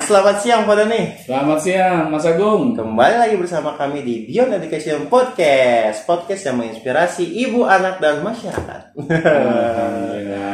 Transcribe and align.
Selamat 0.00 0.42
siang 0.42 0.66
Pak 0.66 0.74
Doni. 0.74 1.02
Selamat 1.22 1.58
siang, 1.62 2.10
Mas 2.10 2.26
Agung. 2.26 2.74
Kembali 2.74 3.14
lagi 3.14 3.36
bersama 3.38 3.78
kami 3.78 4.02
di 4.02 4.26
Beyond 4.26 4.58
Education 4.58 5.06
Podcast. 5.06 6.02
Podcast 6.02 6.42
yang 6.50 6.58
menginspirasi 6.58 7.22
ibu, 7.46 7.62
anak, 7.62 8.02
dan 8.02 8.18
masyarakat. 8.24 8.96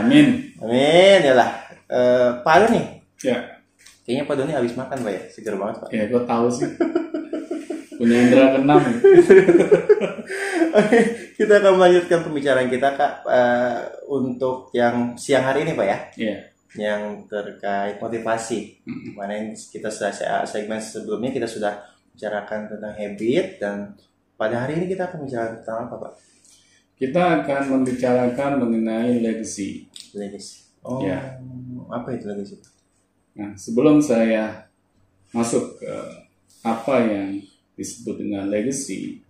Amin. 0.03 0.53
Amin, 0.61 1.18
ya 1.25 1.32
lah. 1.32 1.50
Eh, 1.89 2.29
Pak 2.45 2.57
Doni, 2.66 2.82
Ya, 3.25 3.39
kayaknya 4.05 4.29
Pak 4.29 4.37
Doni 4.37 4.53
habis 4.53 4.77
makan 4.77 4.98
Pak 5.00 5.12
ya? 5.14 5.23
Seger 5.32 5.57
banget 5.57 5.77
Pak. 5.80 5.89
ya 5.89 6.05
gue 6.05 6.23
tahu 6.29 6.46
sih. 6.53 6.68
Punya 7.96 8.16
indera 8.22 8.46
keenam. 8.56 8.80
ya. 8.80 8.92
Oke, 10.76 10.98
kita 11.36 11.52
akan 11.62 11.72
melanjutkan 11.80 12.21
pembicaraan 12.21 12.68
kita 12.68 12.88
Kak 12.93 13.12
eh, 13.25 13.79
untuk 14.12 14.68
yang 14.76 15.16
siang 15.16 15.44
hari 15.46 15.64
ini 15.64 15.72
Pak 15.72 15.86
ya. 15.86 15.98
Iya. 16.16 16.36
Yang 16.76 17.00
terkait 17.32 17.96
motivasi. 17.96 18.85
Mm. 18.85 19.16
Mana 19.16 19.32
yang 19.40 19.48
kita 19.57 19.88
sudah 19.88 20.12
segmen 20.44 20.76
sebelumnya 20.76 21.32
kita 21.32 21.48
sudah 21.48 21.80
bicarakan 22.12 22.68
tentang 22.68 22.93
habit 22.93 23.46
dan 23.57 23.96
pada 24.36 24.64
hari 24.64 24.76
ini 24.76 24.93
kita 24.93 25.08
akan 25.08 25.24
bicara 25.24 25.57
tentang 25.57 25.88
apa 25.88 25.94
Pak? 25.96 26.13
Kita 26.96 27.44
akan 27.44 27.63
membicarakan 27.76 28.50
mengenai 28.60 29.21
legacy. 29.21 29.88
Legacy. 30.13 30.64
Oh, 30.80 31.00
Ya. 31.04 31.40
apa 31.88 32.08
itu 32.12 32.24
legacy? 32.28 32.56
Nah, 33.36 33.52
sebelum 33.52 34.00
saya 34.00 34.64
masuk 35.33 35.77
ke 35.77 35.92
apa 36.64 36.94
yang 37.05 37.36
disebut 37.77 38.25
dengan 38.25 38.48
legacy, 38.48 39.20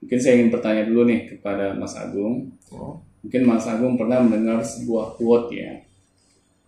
mungkin 0.00 0.18
saya 0.18 0.40
ingin 0.40 0.50
bertanya 0.50 0.82
dulu 0.88 1.06
nih 1.06 1.20
kepada 1.36 1.76
Mas 1.76 1.94
Agung. 1.94 2.50
Oh, 2.72 3.04
Mungkin 3.24 3.42
Mas 3.48 3.64
Agung 3.64 3.96
pernah 3.96 4.20
mendengar 4.20 4.60
sebuah 4.60 5.16
quote 5.16 5.56
ya. 5.56 5.80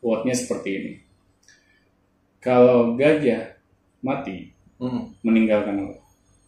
Quote-nya 0.00 0.32
seperti 0.32 0.68
ini. 0.72 0.92
Kalau 2.40 2.96
gajah 2.96 3.60
mati, 4.00 4.48
mm, 4.80 5.20
meninggalkan 5.20 5.84
apa? 5.84 6.05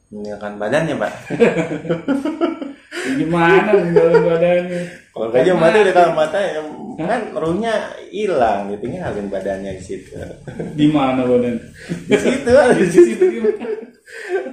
Meninggalkan 0.08 0.52
badannya 0.56 0.94
Pak. 0.96 1.12
Gimana 3.18 3.70
meninggalkan 3.72 4.22
badannya? 4.24 4.80
Kalau 5.12 5.28
gajah 5.34 5.54
mati 5.58 5.76
udah 5.82 5.94
kalau 5.94 6.12
mata 6.14 6.38
ya, 6.38 6.60
kan 6.98 7.20
ruhnya 7.34 7.74
hilang, 8.12 8.70
ditinggalin 8.70 9.26
badannya 9.26 9.72
di 9.74 9.82
situ. 9.82 10.14
Di 10.78 10.86
mana 10.88 11.26
badan? 11.26 11.58
Di 12.06 12.16
situ 12.16 12.50
Di 12.52 12.86
situ 12.86 13.24
gimana? 13.26 13.66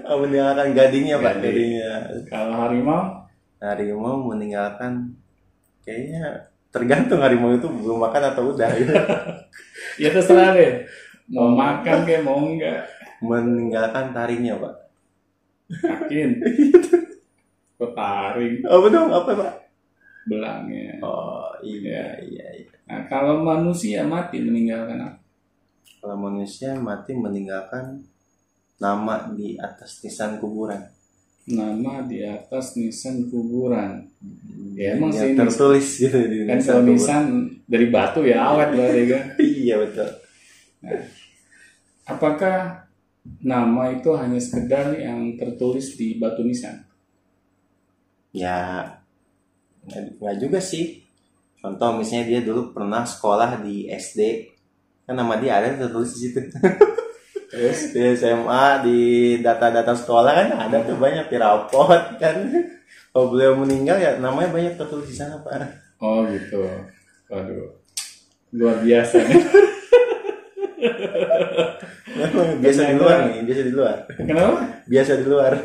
Oh, 0.05 0.21
meninggalkan 0.21 0.77
gadingnya 0.77 1.17
Pak, 1.17 1.41
Gading. 1.41 1.49
gadingnya. 1.49 1.91
Kalau 2.29 2.55
harimau, 2.67 3.25
Harimau 3.57 4.21
meninggalkan 4.21 5.15
kayaknya 5.81 6.51
tergantung 6.69 7.23
harimau 7.23 7.55
itu 7.55 7.65
belum 7.65 8.03
makan 8.03 8.23
atau 8.35 8.53
udah 8.53 8.69
gitu. 8.77 8.93
ya 10.03 10.09
terserah 10.11 10.53
deh. 10.53 10.85
Mau 11.31 11.49
makan 11.55 12.05
kayak 12.05 12.21
mau 12.21 12.37
enggak. 12.45 12.85
meninggalkan 13.23 14.11
taringnya 14.13 14.59
Pak. 14.59 14.84
Yakin? 15.69 16.29
Kok 17.81 17.91
taring 17.91 18.63
Apa 18.63 18.87
dong? 18.87 19.09
Apa 19.11 19.31
Pak? 19.35 19.53
belangnya. 20.25 20.99
Oh 21.05 21.53
iya 21.61 22.17
iya 22.25 22.45
iya. 22.57 22.69
Nah, 22.89 23.05
kalau 23.05 23.45
manusia 23.45 24.01
mati 24.05 24.41
meninggalkan 24.41 24.97
apa? 24.97 25.21
Kalau 26.01 26.17
manusia 26.17 26.73
mati 26.77 27.13
meninggalkan 27.13 28.01
nama 28.81 29.31
di 29.33 29.55
atas 29.57 30.01
nisan 30.01 30.41
kuburan. 30.41 30.81
Nama 31.45 32.01
di 32.09 32.25
atas 32.25 32.73
nisan 32.77 33.29
kuburan. 33.29 34.09
Ya, 34.73 34.97
emang 34.97 35.13
sih 35.13 35.37
Yang 35.37 35.45
tertulis 35.45 35.87
gitu 36.01 36.19
di 36.25 36.37
Kan 36.49 36.57
nisan 36.59 36.81
nisan 36.89 37.25
dari 37.69 37.87
batu 37.93 38.25
ya 38.25 38.49
awet 38.53 38.73
berarti 38.73 39.01
kan. 39.07 39.23
Iya 39.65 39.75
betul. 39.81 40.09
Apakah 42.05 42.84
nama 43.41 43.89
itu 43.89 44.13
hanya 44.13 44.37
sekedar 44.37 44.93
yang 44.97 45.33
tertulis 45.37 45.97
di 45.97 46.17
batu 46.21 46.45
nisan? 46.45 46.85
Ya 48.29 48.89
nggak 49.85 50.37
juga 50.41 50.61
sih. 50.61 51.01
Contoh 51.61 51.97
misalnya 51.97 52.25
dia 52.29 52.41
dulu 52.45 52.77
pernah 52.77 53.01
sekolah 53.01 53.65
di 53.65 53.89
SD, 53.89 54.53
kan 55.09 55.17
nama 55.17 55.41
dia 55.41 55.57
ada 55.57 55.73
tertulis 55.73 56.13
di 56.13 56.29
situ. 56.29 56.39
Terus 57.55 57.79
di 57.95 58.01
SMA 58.19 58.65
di 58.83 58.99
data-data 59.39 59.95
sekolah 59.95 60.31
kan 60.35 60.49
ada 60.69 60.83
tuh 60.85 60.97
banyak 60.99 61.25
di 61.31 61.37
rapot 61.41 62.19
kan. 62.21 62.35
Kalau 63.15 63.31
beliau 63.31 63.55
meninggal 63.55 63.95
ya 63.97 64.19
namanya 64.19 64.51
banyak 64.51 64.75
tertulis 64.75 65.07
di 65.07 65.15
sana 65.15 65.39
pak. 65.39 65.63
Oh 66.03 66.27
gitu. 66.27 66.59
Waduh. 67.31 67.79
Luar 68.53 68.83
biasa 68.83 69.15
nih. 69.23 69.41
Biasa 72.63 72.81
di 72.91 72.95
luar 72.99 73.17
nih, 73.29 73.39
biasa 73.47 73.61
di 73.63 73.73
luar. 73.73 73.95
Kenapa? 74.13 74.59
Biasa 74.85 75.11
di 75.19 75.25
luar. 75.25 75.51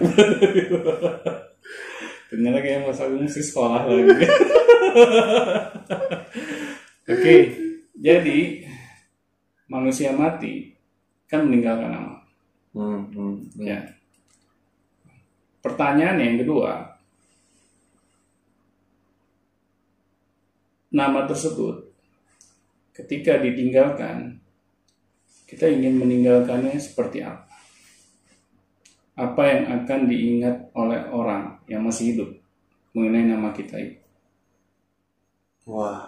Ternyata 2.30 2.58
kayak 2.62 2.86
Mas 2.86 3.02
Agung 3.02 3.26
mesti 3.26 3.42
sekolah 3.42 3.90
lagi. 3.90 4.06
Oke, 7.10 7.36
jadi 7.98 8.38
manusia 9.66 10.14
mati 10.14 10.78
kan 11.26 11.42
meninggalkan 11.46 11.90
nama. 11.90 12.14
Hmm, 12.70 13.10
hmm, 13.10 13.14
hmm. 13.14 13.34
Ya. 13.66 13.82
Pertanyaan 15.60 16.22
yang 16.22 16.36
kedua, 16.40 16.96
nama 20.90 21.26
tersebut 21.26 21.90
ketika 22.94 23.38
ditinggalkan, 23.38 24.39
kita 25.50 25.66
ingin 25.66 25.98
meninggalkannya 25.98 26.78
seperti 26.78 27.26
apa? 27.26 27.50
Apa 29.18 29.42
yang 29.50 29.82
akan 29.82 30.00
diingat 30.06 30.70
oleh 30.72 31.10
orang 31.10 31.58
yang 31.66 31.82
masih 31.82 32.14
hidup 32.14 32.30
mengenai 32.94 33.26
nama 33.26 33.50
kita 33.50 33.76
itu? 33.82 33.98
Wah, 35.66 36.06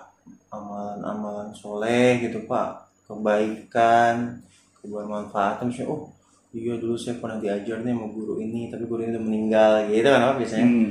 amalan-amalan 0.49 1.51
soleh 1.51 2.23
gitu 2.23 2.47
pak, 2.47 2.87
kebaikan, 3.11 4.39
kebermanfaatan. 4.79 5.69
Misalnya, 5.69 5.91
oh 5.91 6.09
iya 6.55 6.79
dulu 6.79 6.95
saya 6.95 7.19
pernah 7.19 7.43
diajar 7.43 7.83
nih 7.83 7.93
sama 7.93 8.07
guru 8.15 8.39
ini, 8.39 8.71
tapi 8.71 8.87
guru 8.87 9.03
ini 9.03 9.19
udah 9.19 9.25
meninggal 9.27 9.73
gitu 9.91 10.07
kan 10.07 10.23
apa 10.23 10.35
biasanya. 10.39 10.69
Hmm, 10.71 10.91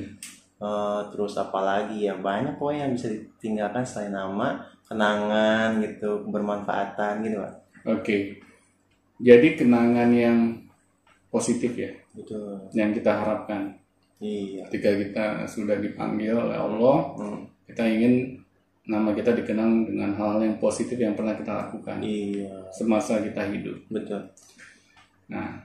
Eh, 0.62 1.01
terus 1.09 1.33
apa 1.41 1.57
lagi 1.66 2.06
ya 2.06 2.13
banyak 2.22 2.53
pokoknya 2.62 2.85
yang 2.85 2.94
bisa 2.94 3.09
ditinggalkan 3.09 3.81
selain 3.81 4.13
nama, 4.13 4.62
kenangan 4.85 5.81
gitu, 5.81 6.22
bermanfaatan 6.29 7.25
gitu 7.25 7.41
pak. 7.41 7.53
Oke, 7.84 8.38
jadi 9.18 9.47
kenangan 9.56 10.09
yang 10.12 10.38
positif 11.28 11.74
ya, 11.74 11.92
Gitu. 12.12 12.36
yang 12.74 12.92
kita 12.92 13.09
harapkan 13.09 13.74
Iya. 14.19 14.68
ketika 14.69 14.90
kita 14.94 15.25
sudah 15.47 15.78
dipanggil 15.78 16.36
oleh 16.36 16.53
Allah, 16.53 16.97
Hmm, 17.16 17.42
kita 17.66 17.81
ingin 17.84 18.38
nama 18.84 19.14
kita 19.14 19.34
dikenang 19.34 19.88
dengan 19.88 20.12
hal-hal 20.14 20.42
yang 20.44 20.58
positif 20.58 20.97
yang 20.97 21.14
pernah 21.14 21.34
kita 21.34 21.53
lakukan 21.56 22.02
iya, 22.02 22.69
semasa 22.69 23.22
kita 23.22 23.47
hidup. 23.47 23.78
betul. 23.88 24.22
Nah, 25.28 25.63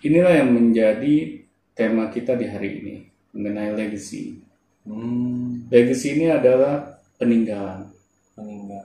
inilah 0.00 0.34
yang 0.36 0.50
menjadi 0.52 1.40
tema 1.72 2.06
kita 2.08 2.36
di 2.36 2.46
hari 2.46 2.70
ini 2.78 2.94
mengenai 3.32 3.72
legacy. 3.72 4.38
Hmm, 4.84 5.66
Legacy 5.66 6.14
ini 6.14 6.30
adalah 6.30 7.00
peninggalan 7.16 7.90
meninggal. 8.36 8.84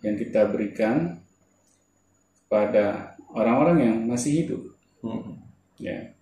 yang 0.00 0.14
kita 0.14 0.46
berikan 0.46 1.18
kepada 2.50 3.14
orang-orang 3.30 3.78
yang 3.78 3.96
masih 4.10 4.42
hidup. 4.42 4.62
Hmm, 5.06 5.38
Ya, 5.80 6.12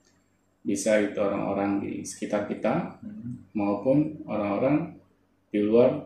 bisa 0.62 1.03
itu 1.03 1.19
orang-orang 1.19 1.83
di 1.83 2.07
sekitar 2.07 2.47
kita 2.47 3.01
hmm, 3.03 3.51
maupun 3.57 4.22
orang-orang 4.28 4.95
di 5.51 5.65
luar 5.65 6.04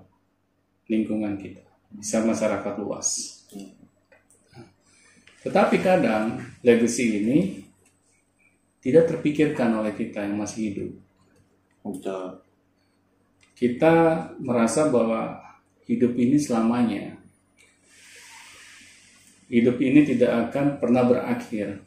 lingkungan 0.88 1.36
kita, 1.36 1.60
bisa 1.92 2.24
masyarakat 2.24 2.74
luas. 2.80 3.42
Tetapi 5.42 5.76
kadang 5.82 6.38
legacy 6.62 7.18
ini 7.18 7.38
tidak 8.78 9.10
terpikirkan 9.10 9.74
oleh 9.74 9.92
kita 9.92 10.24
yang 10.24 10.38
masih 10.38 10.70
hidup. 10.70 10.90
Kita 13.52 13.94
merasa 14.40 14.88
bahwa 14.88 15.44
hidup 15.84 16.16
ini 16.16 16.40
selamanya. 16.40 17.21
Hidup 19.52 19.76
ini 19.84 20.00
tidak 20.08 20.48
akan 20.48 20.80
pernah 20.80 21.04
berakhir. 21.04 21.84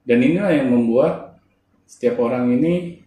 Dan 0.00 0.18
inilah 0.24 0.56
yang 0.56 0.72
membuat 0.72 1.36
setiap 1.84 2.24
orang 2.24 2.56
ini 2.56 3.04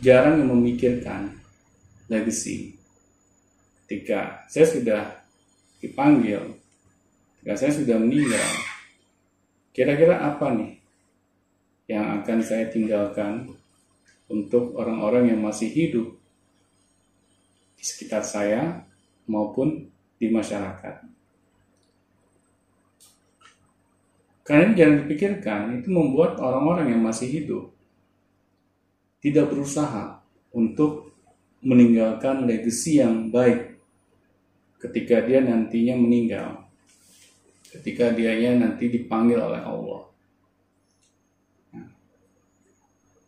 jarang 0.00 0.40
yang 0.40 0.48
memikirkan 0.56 1.36
legacy. 2.08 2.72
Ketika 3.84 4.48
saya 4.48 4.64
sudah 4.64 5.02
dipanggil, 5.84 6.56
ketika 7.36 7.54
saya 7.60 7.72
sudah 7.84 7.96
meninggal, 8.00 8.48
kira-kira 9.76 10.16
apa 10.24 10.56
nih 10.56 10.80
yang 11.86 12.16
akan 12.24 12.40
saya 12.40 12.72
tinggalkan 12.72 13.52
untuk 14.32 14.72
orang-orang 14.74 15.36
yang 15.36 15.40
masih 15.44 15.68
hidup 15.68 16.16
di 17.76 17.84
sekitar 17.84 18.24
saya 18.24 18.88
maupun 19.28 19.86
di 20.16 20.32
masyarakat. 20.32 21.15
Karena 24.46 24.78
jangan 24.78 24.96
dipikirkan, 25.02 25.60
itu 25.82 25.90
membuat 25.90 26.38
orang-orang 26.38 26.94
yang 26.94 27.02
masih 27.02 27.26
hidup 27.26 27.74
tidak 29.18 29.50
berusaha 29.50 30.22
untuk 30.54 31.10
meninggalkan 31.66 32.46
legacy 32.46 33.02
yang 33.02 33.26
baik 33.34 33.74
ketika 34.78 35.26
dia 35.26 35.42
nantinya 35.42 35.98
meninggal, 35.98 36.62
ketika 37.74 38.14
dia 38.14 38.54
nanti 38.54 38.86
dipanggil 38.86 39.42
oleh 39.42 39.58
Allah. 39.66 40.06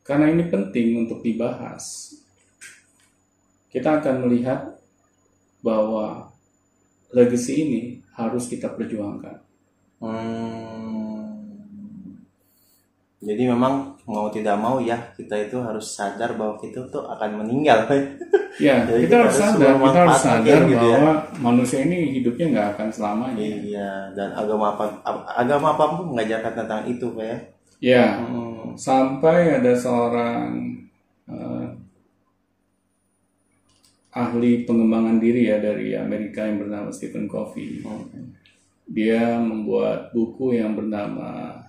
Karena 0.07 0.31
ini 0.31 0.47
penting 0.47 1.05
untuk 1.05 1.21
dibahas, 1.21 2.15
kita 3.69 4.01
akan 4.01 4.25
melihat 4.25 4.81
bahwa 5.61 6.33
legacy 7.13 7.67
ini 7.67 7.83
harus 8.17 8.49
kita 8.49 8.73
perjuangkan. 8.73 9.37
Hmm. 9.99 10.78
Jadi 13.19 13.51
memang 13.51 13.99
mau 14.07 14.31
tidak 14.31 14.55
mau 14.63 14.79
ya 14.79 14.95
kita 15.19 15.35
itu 15.51 15.59
harus 15.59 15.91
sadar 15.91 16.39
bahwa 16.39 16.55
kita 16.55 16.87
tuh 16.87 17.03
akan 17.07 17.43
meninggal. 17.45 17.85
Ya, 18.59 18.83
Jadi 18.83 19.07
kita, 19.07 19.23
harus 19.23 19.39
sadar, 19.39 19.79
kita 19.79 19.99
harus 20.03 20.19
sadar 20.19 20.61
gitu 20.67 20.83
ya. 20.83 20.99
bahwa 20.99 21.15
manusia 21.39 21.79
ini 21.87 22.11
hidupnya 22.19 22.47
nggak 22.51 22.69
akan 22.75 22.89
selamanya. 22.91 23.39
Iya, 23.39 23.91
dan 24.19 24.35
agama 24.35 24.75
apa 24.75 24.99
agama 25.31 25.79
apa 25.79 25.85
pun 25.95 26.11
mengajarkan 26.11 26.67
tentang 26.67 26.83
itu, 26.91 27.07
Pak 27.15 27.23
ya. 27.23 27.39
Ya, 27.79 28.07
Hmm. 28.19 28.75
sampai 28.75 29.63
ada 29.63 29.71
seorang 29.79 30.75
eh, 31.31 31.67
ahli 34.11 34.67
pengembangan 34.67 35.23
diri 35.23 35.47
ya 35.47 35.63
dari 35.63 35.95
Amerika 35.95 36.43
yang 36.43 36.59
bernama 36.59 36.91
Stephen 36.91 37.31
Covey. 37.31 37.85
Dia 38.91 39.39
membuat 39.39 40.11
buku 40.11 40.59
yang 40.59 40.75
bernama 40.75 41.63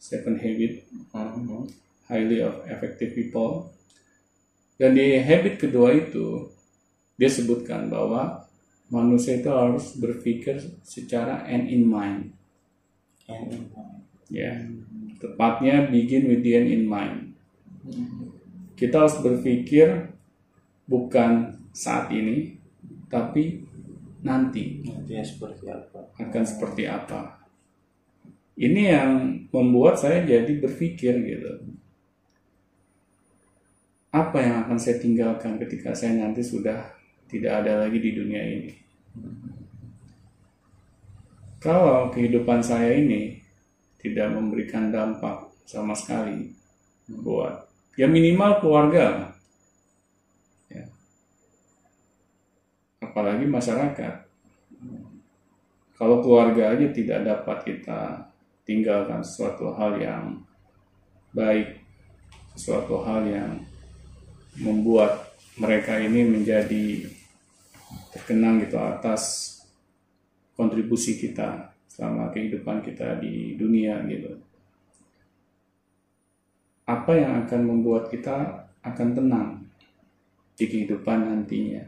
Seven 0.00 0.40
Habits 0.40 0.88
Hmm. 1.12 1.68
Highly 2.08 2.40
of 2.42 2.64
Effective 2.66 3.14
People. 3.14 3.70
Dan 4.80 4.96
di 4.96 5.20
habit 5.20 5.60
kedua 5.60 5.92
itu 5.92 6.48
dia 7.20 7.28
sebutkan 7.28 7.92
bahwa 7.92 8.48
manusia 8.88 9.36
itu 9.36 9.52
harus 9.52 9.94
berpikir 10.00 10.56
secara 10.82 11.44
end 11.46 11.68
in 11.68 11.84
mind. 11.84 12.32
Ya, 14.32 14.66
tepatnya 15.20 15.86
begin 15.86 16.26
with 16.32 16.42
the 16.42 16.56
end 16.56 16.68
in 16.72 16.88
mind. 16.88 17.36
Kita 18.74 19.04
harus 19.04 19.20
berpikir 19.20 20.10
bukan 20.88 21.60
saat 21.76 22.08
ini, 22.10 22.56
tapi 23.12 23.62
nanti 24.24 24.82
Nantinya 24.82 25.22
seperti 25.22 25.64
apa? 25.70 26.00
akan 26.18 26.44
seperti 26.48 26.82
apa. 26.88 27.39
Ini 28.60 28.82
yang 28.92 29.12
membuat 29.48 29.96
saya 29.96 30.20
jadi 30.20 30.52
berpikir 30.60 31.16
gitu. 31.16 31.64
Apa 34.12 34.36
yang 34.36 34.54
akan 34.68 34.76
saya 34.76 35.00
tinggalkan 35.00 35.56
ketika 35.56 35.96
saya 35.96 36.20
nanti 36.20 36.44
sudah 36.44 36.92
tidak 37.24 37.64
ada 37.64 37.88
lagi 37.88 37.96
di 37.96 38.10
dunia 38.12 38.42
ini? 38.44 38.72
Kalau 41.56 42.12
kehidupan 42.12 42.60
saya 42.60 43.00
ini 43.00 43.40
tidak 43.96 44.28
memberikan 44.28 44.92
dampak 44.92 45.48
sama 45.64 45.96
sekali 45.96 46.52
buat 47.08 47.64
ya 47.96 48.04
minimal 48.12 48.60
keluarga. 48.60 49.32
Ya. 50.68 50.84
Apalagi 53.00 53.48
masyarakat. 53.48 54.14
Kalau 55.96 56.20
keluarga 56.20 56.76
aja 56.76 56.88
tidak 56.92 57.24
dapat 57.24 57.58
kita 57.64 58.29
tinggalkan 58.64 59.24
sesuatu 59.24 59.72
hal 59.74 59.98
yang 60.00 60.24
baik, 61.34 61.80
sesuatu 62.54 63.02
hal 63.06 63.26
yang 63.26 63.52
membuat 64.58 65.30
mereka 65.60 66.00
ini 66.00 66.26
menjadi 66.26 67.06
terkenang 68.10 68.62
gitu 68.64 68.78
atas 68.78 69.56
kontribusi 70.54 71.16
kita 71.16 71.70
selama 71.90 72.32
kehidupan 72.34 72.82
kita 72.84 73.18
di 73.20 73.54
dunia 73.56 74.00
gitu. 74.08 74.40
Apa 76.88 77.12
yang 77.14 77.46
akan 77.46 77.60
membuat 77.64 78.10
kita 78.10 78.66
akan 78.82 79.08
tenang 79.14 79.48
di 80.58 80.64
kehidupan 80.66 81.18
nantinya? 81.28 81.86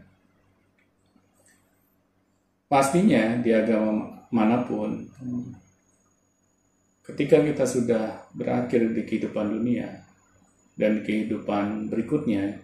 Pastinya 2.71 3.37
di 3.43 3.51
agama 3.53 4.25
mana 4.33 4.65
pun, 4.65 5.05
ketika 7.03 7.43
kita 7.43 7.65
sudah 7.67 8.05
berakhir 8.31 8.95
di 8.95 9.03
kehidupan 9.03 9.59
dunia 9.59 10.03
dan 10.79 11.03
kehidupan 11.03 11.91
berikutnya, 11.91 12.63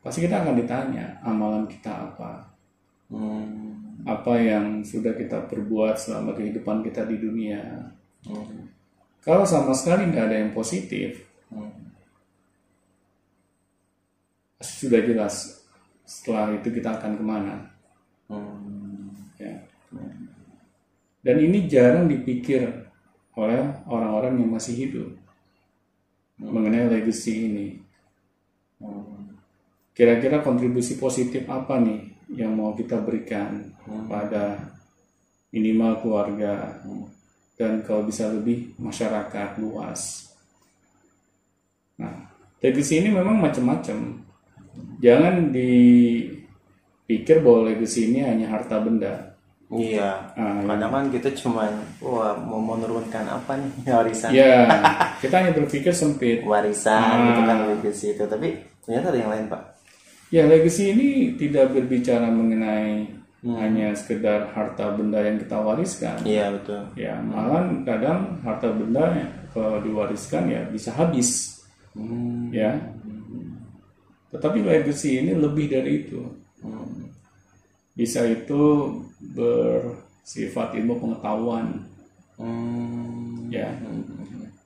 pasti 0.00 0.24
kita 0.24 0.42
akan 0.42 0.56
ditanya 0.56 1.20
amalan 1.22 1.68
kita 1.68 2.12
apa, 2.12 2.48
Hmm. 3.12 4.08
apa 4.08 4.40
yang 4.40 4.80
sudah 4.80 5.12
kita 5.12 5.44
perbuat 5.44 6.00
selama 6.00 6.32
kehidupan 6.32 6.80
kita 6.80 7.04
di 7.04 7.20
dunia. 7.20 7.60
Hmm. 8.24 8.72
Kalau 9.20 9.44
sama 9.44 9.76
sekali 9.76 10.08
nggak 10.08 10.32
ada 10.32 10.36
yang 10.40 10.56
positif, 10.56 11.28
Hmm. 11.52 11.92
sudah 14.64 15.04
jelas 15.04 15.60
setelah 16.08 16.56
itu 16.56 16.72
kita 16.72 16.98
akan 16.98 17.20
ke 17.20 17.24
mana. 17.24 17.56
Hmm. 18.32 19.12
Ya. 19.36 19.60
Dan 21.22 21.36
ini 21.38 21.68
jarang 21.70 22.10
dipikir 22.10 22.81
oleh 23.36 23.60
orang-orang 23.88 24.40
yang 24.40 24.50
masih 24.52 24.74
hidup 24.76 25.08
mengenai 26.36 26.90
legacy 26.90 27.48
ini. 27.48 27.68
Kira-kira 29.92 30.40
kontribusi 30.40 30.96
positif 30.96 31.46
apa 31.46 31.78
nih 31.78 32.12
yang 32.32 32.56
mau 32.56 32.72
kita 32.72 32.96
berikan 33.04 33.72
pada 34.08 34.72
minimal 35.52 36.00
keluarga 36.00 36.80
dan 37.60 37.84
kalau 37.84 38.08
bisa 38.08 38.32
lebih 38.32 38.72
masyarakat 38.80 39.60
luas. 39.60 40.32
Nah, 42.00 42.32
legacy 42.64 43.04
ini 43.04 43.12
memang 43.12 43.36
macam-macam. 43.36 44.24
Jangan 45.04 45.52
dipikir 45.52 47.44
bahwa 47.44 47.68
legacy 47.68 48.08
ini 48.10 48.24
hanya 48.24 48.48
harta 48.48 48.80
benda. 48.80 49.31
Iya. 49.72 50.10
Ah, 50.36 50.60
Kadang 50.66 50.90
kan 50.90 51.04
kita 51.08 51.32
cuman 51.32 51.72
wah 51.98 52.36
mau 52.36 52.60
menurunkan 52.60 53.24
apa 53.24 53.56
nih 53.56 53.72
warisan 53.96 54.30
Ya, 54.30 54.68
kita 55.18 55.34
hanya 55.38 55.52
berpikir 55.52 55.90
sempit. 55.90 56.44
warisan 56.44 57.00
gitu 57.26 57.40
kan 57.42 57.56
Ah. 57.58 57.66
legacy 57.68 58.06
itu 58.12 58.24
tapi 58.24 58.52
ternyata 58.80 59.08
ada 59.08 59.18
yang 59.18 59.30
lain 59.30 59.46
pak 59.46 59.62
Ya, 60.28 60.44
legacy 60.44 60.90
ini 60.90 61.08
tidak 61.34 61.72
berbicara 61.72 62.26
mengenai 62.26 63.20
Hmm. 63.42 63.58
hanya 63.58 63.90
sekedar 63.90 64.46
harta 64.48 64.94
benda 64.94 65.18
yang 65.18 65.34
kita 65.34 65.58
wariskan. 65.58 66.14
iya 66.22 66.46
betul 66.48 66.78
Ya, 66.94 67.18
malah 67.18 67.66
kadang 67.82 68.38
harta 68.38 68.70
benda 68.70 69.02
yang 69.12 69.30
kalau 69.50 69.76
diwariskan 69.78 70.46
ya 70.46 70.62
bisa 70.70 70.94
habis. 70.94 71.58
hmm. 71.92 72.54
Ya. 72.54 72.70
Tetapi 74.30 74.62
legacy 74.62 75.18
ini 75.18 75.34
lebih 75.34 75.68
dari 75.68 76.06
itu. 76.06 76.22
Hmm. 76.62 77.11
Bisa 77.92 78.24
itu 78.24 78.88
bersifat 79.36 80.76
ilmu 80.76 80.98
pengetahuan. 80.98 81.86
Hmm. 82.40 83.48
Ya. 83.52 83.68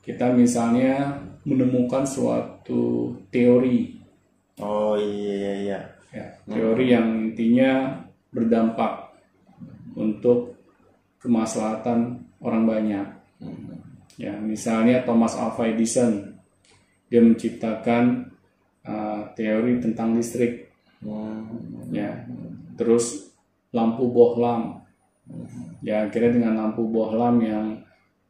Kita 0.03 0.31
misalnya 0.31 1.19
menemukan 1.47 2.07
suatu 2.07 3.15
teori 3.31 3.95
oh 4.59 4.97
iya 4.97 5.35
iya 5.37 5.55
iya 5.63 5.81
ya, 6.17 6.27
teori 6.49 6.85
yang 6.91 7.31
intinya 7.33 8.03
berdampak 8.33 9.13
untuk 9.97 10.57
kemaslahatan 11.21 12.25
orang 12.41 12.65
banyak. 12.65 13.07
Ya, 14.17 14.33
misalnya 14.41 15.05
Thomas 15.05 15.37
Alva 15.37 15.69
Edison 15.69 16.37
dia 17.13 17.21
menciptakan 17.21 18.33
uh, 18.83 19.23
teori 19.37 19.79
tentang 19.79 20.17
listrik, 20.17 20.69
Hmm. 21.05 21.93
ya. 21.93 22.25
Terus 22.77 23.33
lampu 23.73 24.09
bohlam. 24.09 24.85
Ya, 25.83 26.07
akhirnya 26.07 26.39
dengan 26.39 26.55
lampu 26.55 26.87
bohlam 26.87 27.43
yang 27.43 27.67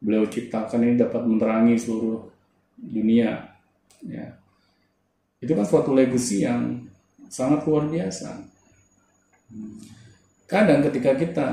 beliau 0.01 0.25
ciptakan 0.25 0.83
ini 0.87 0.95
dapat 0.97 1.21
menerangi 1.27 1.75
seluruh 1.77 2.31
dunia. 2.77 3.53
Ya. 4.05 4.37
Itu 5.37 5.53
kan 5.53 5.65
suatu 5.65 5.93
legacy 5.93 6.47
yang 6.47 6.89
sangat 7.29 7.67
luar 7.67 7.85
biasa. 7.91 8.41
Kadang 10.47 10.79
ketika 10.89 11.11
kita 11.19 11.47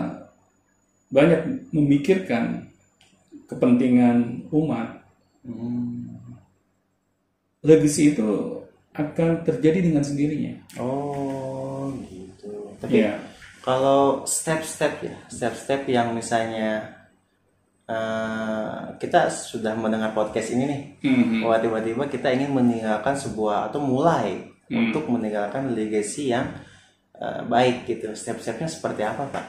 banyak 1.10 1.70
memikirkan 1.74 2.70
kepentingan 3.46 4.48
umat. 4.50 5.04
Legacy 7.64 8.12
itu 8.12 8.60
akan 8.94 9.42
terjadi 9.42 9.80
dengan 9.90 10.04
sendirinya. 10.04 10.54
Oh. 10.78 11.63
Tapi 12.84 13.00
Iya. 13.00 13.16
kalau 13.60 14.22
step-step 14.24 14.92
ya, 15.00 15.16
step-step 15.26 15.88
yang 15.88 16.12
misalnya 16.12 16.92
eh, 17.84 18.80
kita 18.96 19.28
sudah 19.28 19.72
mendengar 19.74 20.12
podcast 20.12 20.48
ini 20.50 20.64
nih, 20.64 20.82
Mhm. 21.02 21.44
Wah 21.44 21.58
tiba-tiba 21.58 22.04
kita 22.06 22.32
ingin 22.32 22.48
meninggalkan 22.50 23.12
sebuah 23.12 23.68
atau 23.68 23.76
mulai 23.78 24.40
Hmm. 24.64 24.88
untuk 24.88 25.04
meninggalkan 25.06 25.68
legacy 25.70 26.28
yang 26.28 26.48
eh, 27.14 27.40
baik 27.42 27.84
gitu. 27.84 28.10
Step-stepnya 28.10 28.66
seperti 28.66 29.00
apa 29.00 29.28
pak? 29.28 29.44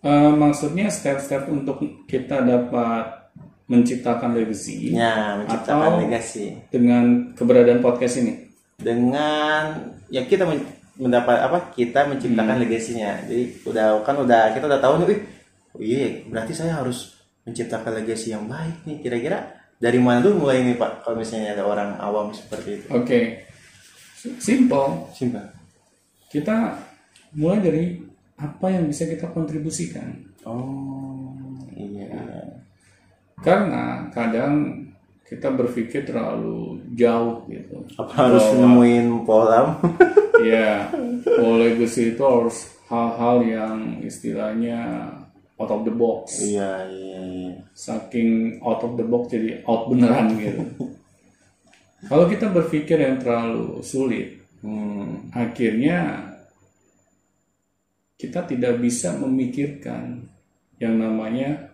Eh, 0.00 0.32
maksudnya 0.32 0.86
step-step 0.86 1.44
untuk 1.46 1.76
kita 2.06 2.40
dapat 2.40 3.26
menciptakan 3.66 4.32
legacy 4.32 4.94
Ya 4.94 5.34
menciptakan 5.36 5.82
Atau- 5.92 6.00
legacy 6.00 6.56
dengan 6.70 7.04
keberadaan 7.32 7.82
podcast 7.82 8.16
ini. 8.18 8.46
dengan 8.76 9.72
ya 10.06 10.22
kita 10.22 10.44
men- 10.44 10.75
mendapat 10.96 11.36
apa? 11.40 11.58
Kita 11.72 12.08
menciptakan 12.08 12.56
legasinya. 12.62 13.20
Jadi 13.28 13.64
udah 13.68 14.00
kan 14.02 14.16
udah 14.16 14.52
kita 14.56 14.64
udah 14.64 14.80
tahu 14.80 15.04
nih, 15.04 15.20
oh 15.76 15.80
iya 15.82 16.24
berarti 16.28 16.52
saya 16.56 16.80
harus 16.80 17.16
menciptakan 17.46 18.02
legacy 18.02 18.32
yang 18.32 18.48
baik 18.48 18.82
nih. 18.88 18.98
Kira-kira 19.04 19.38
dari 19.76 20.00
mana 20.00 20.24
dulu 20.24 20.48
mulai 20.48 20.64
ini 20.64 20.74
pak? 20.74 21.04
Kalau 21.04 21.20
misalnya 21.20 21.52
ada 21.52 21.64
orang 21.68 21.90
awam 22.00 22.32
seperti 22.32 22.80
itu. 22.80 22.86
Oke, 22.90 23.44
S- 24.16 24.40
simple. 24.40 25.12
Simpel. 25.12 25.44
Kita 26.32 26.80
mulai 27.36 27.60
dari 27.60 27.84
apa 28.36 28.66
yang 28.72 28.88
bisa 28.88 29.04
kita 29.04 29.28
kontribusikan. 29.32 30.12
Oh 30.48 31.28
iya. 31.76 32.08
iya. 32.08 32.44
Karena 33.44 34.08
kadang 34.16 34.85
kita 35.26 35.50
berpikir 35.50 36.06
terlalu 36.06 36.78
jauh 36.94 37.42
gitu. 37.46 37.82
Apa 37.98 38.12
harus 38.26 38.42
Bahwa- 38.42 38.60
nemuin 38.62 39.06
polam? 39.22 39.66
Ya, 40.36 40.92
oh, 41.40 41.56
legacy 41.56 42.12
itu 42.12 42.20
harus 42.20 42.76
hal-hal 42.92 43.40
yang 43.40 43.76
istilahnya 44.04 45.08
out 45.56 45.72
of 45.72 45.80
the 45.82 45.90
box. 45.90 46.44
Iya 46.44 46.84
iya 46.92 47.18
iya. 47.24 47.52
Saking 47.72 48.60
out 48.60 48.84
of 48.84 49.00
the 49.00 49.06
box 49.08 49.32
jadi 49.32 49.64
out 49.64 49.88
beneran 49.88 50.36
gitu. 50.36 50.60
Kalau 52.12 52.28
kita 52.28 52.52
berpikir 52.52 53.00
yang 53.00 53.16
terlalu 53.16 53.80
sulit, 53.80 54.44
Hmm. 54.60 55.32
akhirnya 55.32 56.28
kita 58.16 58.44
tidak 58.44 58.76
bisa 58.76 59.16
memikirkan 59.16 60.28
yang 60.76 60.96
namanya 60.96 61.65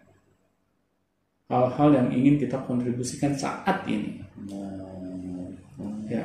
hal-hal 1.52 1.88
yang 1.92 2.08
ingin 2.08 2.40
kita 2.40 2.56
kontribusikan 2.64 3.36
saat 3.36 3.84
ini. 3.84 4.24
Ya. 6.08 6.24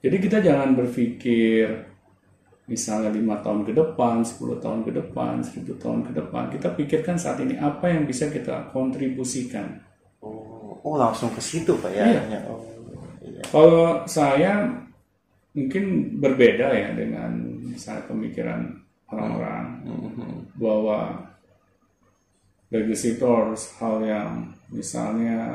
Jadi 0.00 0.16
kita 0.20 0.40
jangan 0.40 0.72
berpikir 0.72 1.68
misalnya 2.64 3.12
lima 3.12 3.44
tahun 3.44 3.68
ke 3.68 3.72
depan, 3.76 4.24
10 4.24 4.60
tahun 4.64 4.80
ke 4.88 4.90
depan, 4.96 5.44
1000 5.44 5.76
tahun 5.76 6.00
ke 6.08 6.12
depan. 6.16 6.48
Kita 6.48 6.68
pikirkan 6.72 7.16
saat 7.20 7.40
ini 7.44 7.60
apa 7.60 7.92
yang 7.92 8.08
bisa 8.08 8.32
kita 8.32 8.72
kontribusikan. 8.72 9.84
Oh, 10.24 10.80
oh 10.80 10.96
langsung 10.96 11.28
ke 11.36 11.40
situ 11.44 11.76
pak 11.76 11.92
ya? 11.92 12.04
Iya. 12.08 12.22
Ya, 12.32 12.40
Oh, 12.48 12.60
iya. 13.20 13.42
Kalau 13.48 14.04
saya 14.08 14.64
mungkin 15.52 16.16
berbeda 16.20 16.72
ya 16.72 16.96
dengan 16.96 17.60
misalnya 17.60 18.08
pemikiran 18.08 18.60
orang-orang 19.12 19.84
bahwa 20.56 21.32
harus 22.74 23.70
hal 23.78 24.02
yang 24.02 24.30
misalnya 24.68 25.54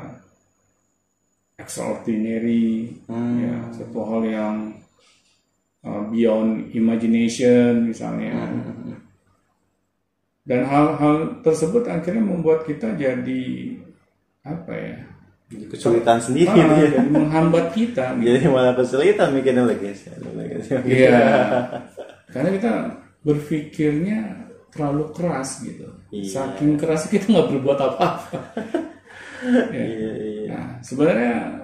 extraordinary, 1.59 2.95
ya 3.39 3.55
satu 3.75 3.99
hal 4.07 4.21
yang 4.23 4.55
uh, 5.83 6.07
beyond 6.07 6.71
imagination 6.71 7.91
misalnya. 7.91 8.31
Dan 10.47 10.65
hal-hal 10.65 11.43
tersebut 11.45 11.85
akhirnya 11.85 12.23
membuat 12.23 12.65
kita 12.65 12.95
jadi 12.95 13.43
apa 14.41 14.71
ya? 14.73 14.97
Jadi 15.49 15.65
kesulitan 15.69 16.17
sendiri 16.21 16.49
Ah, 16.49 16.77
nih. 16.77 16.89
jadi 16.93 17.09
menghambat 17.09 17.65
kita. 17.73 18.05
gitu. 18.21 18.25
Jadi 18.37 18.45
malah 18.49 18.73
kesulitan 18.77 19.33
mikirin 19.33 19.65
legacy. 19.65 20.09
legacy. 20.33 20.73
Iya. 20.85 21.21
Karena 22.29 22.49
kita 22.53 22.71
berpikirnya 23.25 24.48
terlalu 24.69 25.09
keras 25.11 25.61
gitu. 25.61 25.85
Iya. 26.09 26.29
Saking 26.29 26.77
keras 26.77 27.05
kita 27.07 27.25
nggak 27.27 27.47
berbuat 27.53 27.79
apa-apa. 27.79 28.37
Ya. 29.39 29.71
Iya 29.71 30.11
iya. 30.19 30.51
Nah, 30.51 30.67
sebenarnya 30.83 31.63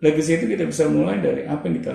legacy 0.00 0.40
itu 0.40 0.48
kita 0.48 0.64
bisa 0.64 0.88
mulai 0.88 1.20
dari 1.20 1.44
apa 1.44 1.60
yang 1.68 1.76
kita 1.76 1.92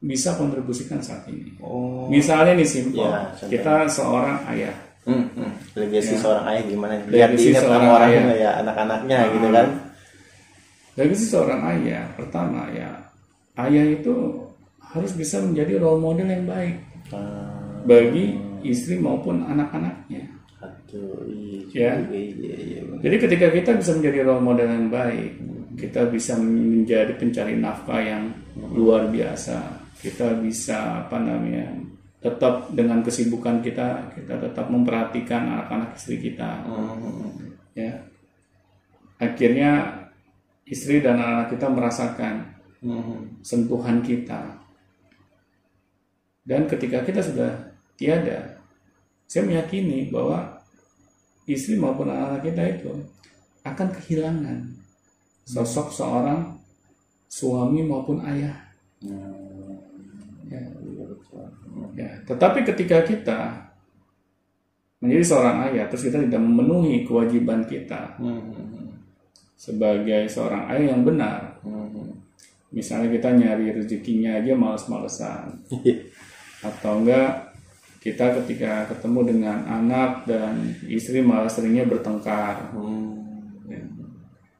bisa 0.00 0.32
kontribusikan 0.36 0.96
saat 1.00 1.28
ini. 1.28 1.52
Oh. 1.60 2.08
Misalnya 2.08 2.56
nih 2.56 2.64
simpel, 2.64 3.04
Iya, 3.04 3.20
contohnya. 3.36 3.52
kita 3.52 3.74
seorang 3.84 4.38
ayah. 4.48 4.72
Hmm, 5.04 5.28
hmm. 5.28 5.52
Legacy 5.76 6.16
seorang 6.16 6.44
ayah 6.48 6.62
gimana? 6.64 6.92
Biar 7.04 7.28
diingat 7.36 7.62
sama 7.68 7.76
orang 7.84 8.08
ayah. 8.08 8.22
ya 8.32 8.50
anak-anaknya 8.64 9.18
gitu 9.36 9.48
kan? 9.52 9.66
Legacy 10.96 11.24
seorang 11.28 11.60
ayah, 11.76 12.02
pertama 12.16 12.60
ya, 12.72 12.90
ayah 13.60 13.84
itu 13.92 14.14
harus 14.80 15.12
bisa 15.12 15.36
menjadi 15.42 15.76
role 15.76 16.00
model 16.00 16.28
yang 16.30 16.46
baik 16.46 16.78
Ah, 17.12 17.82
bagi 17.84 18.40
istri 18.64 18.96
maupun 18.98 19.44
anak-anaknya. 19.44 20.24
Iya, 20.88 21.04
Ya. 21.76 21.92
iya, 22.08 22.56
iya. 22.56 22.80
Jadi 23.04 23.16
ketika 23.20 23.46
kita 23.52 23.70
bisa 23.76 23.92
menjadi 24.00 24.24
role 24.24 24.40
model 24.40 24.68
yang 24.70 24.88
baik, 24.88 25.36
kita 25.76 26.08
bisa 26.08 26.38
menjadi 26.38 27.12
pencari 27.20 27.58
nafkah 27.60 28.00
yang 28.00 28.32
luar 28.72 29.10
biasa. 29.12 29.60
Kita 30.00 30.40
bisa 30.40 31.04
apa 31.04 31.20
namanya 31.20 31.68
tetap 32.22 32.72
dengan 32.72 33.04
kesibukan 33.04 33.60
kita, 33.60 34.08
kita 34.16 34.40
tetap 34.40 34.66
memperhatikan 34.72 35.44
anak-anak 35.44 35.92
istri 35.98 36.16
kita. 36.16 36.64
Hmm, 36.64 37.52
Ya, 37.74 37.90
akhirnya 39.18 39.98
istri 40.64 41.02
dan 41.02 41.18
anak 41.18 41.50
kita 41.52 41.66
merasakan 41.66 42.54
hmm, 42.80 43.42
sentuhan 43.42 43.98
kita. 44.00 44.62
Dan 46.46 46.70
ketika 46.70 47.02
kita 47.02 47.18
sudah 47.18 47.50
tiada, 47.98 48.53
saya 49.34 49.50
meyakini 49.50 50.14
bahwa 50.14 50.62
istri 51.50 51.74
maupun 51.74 52.06
anak-anak 52.06 52.42
kita 52.46 52.62
itu 52.70 52.90
akan 53.66 53.90
kehilangan 53.90 54.58
sosok 55.42 55.90
seorang 55.90 56.54
suami 57.26 57.82
maupun 57.82 58.22
ayah. 58.30 58.54
Ya. 59.02 60.62
Ya, 61.98 62.10
tetapi 62.30 62.62
ketika 62.62 63.02
kita 63.02 63.40
menjadi 65.02 65.24
seorang 65.26 65.66
ayah, 65.66 65.90
terus 65.90 66.06
kita 66.06 66.22
tidak 66.22 66.38
memenuhi 66.38 67.02
kewajiban 67.02 67.66
kita 67.66 68.14
Hmm, 68.22 68.94
sebagai 69.58 70.30
seorang 70.30 70.70
ayah 70.70 70.94
yang 70.94 71.02
benar, 71.02 71.58
hmm, 71.66 72.22
misalnya 72.70 73.10
kita 73.10 73.34
nyari 73.34 73.74
rezekinya 73.74 74.38
aja 74.38 74.54
males-malesan, 74.54 75.58
Iya. 75.82 76.06
atau 76.62 77.02
enggak 77.02 77.53
kita 78.04 78.36
ketika 78.44 78.84
ketemu 78.92 79.32
dengan 79.32 79.64
anak 79.64 80.28
dan 80.28 80.76
istri 80.84 81.24
malah 81.24 81.48
seringnya 81.48 81.88
bertengkar. 81.88 82.68
Hmm. 82.76 83.16
Ya. 83.64 83.80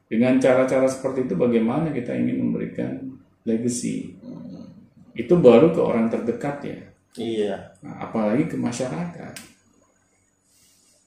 Dengan 0.09 0.41
cara-cara 0.41 0.89
seperti 0.89 1.29
itu 1.29 1.37
bagaimana 1.37 1.93
kita 1.93 2.17
ingin 2.17 2.41
memberikan 2.41 3.05
legacy? 3.45 4.17
Itu 5.13 5.37
baru 5.37 5.77
ke 5.77 5.79
orang 5.79 6.09
terdekat 6.09 6.57
ya, 6.65 6.79
Iya. 7.15 7.55
Nah, 7.85 8.09
apalagi 8.09 8.49
ke 8.49 8.57
masyarakat. 8.57 9.33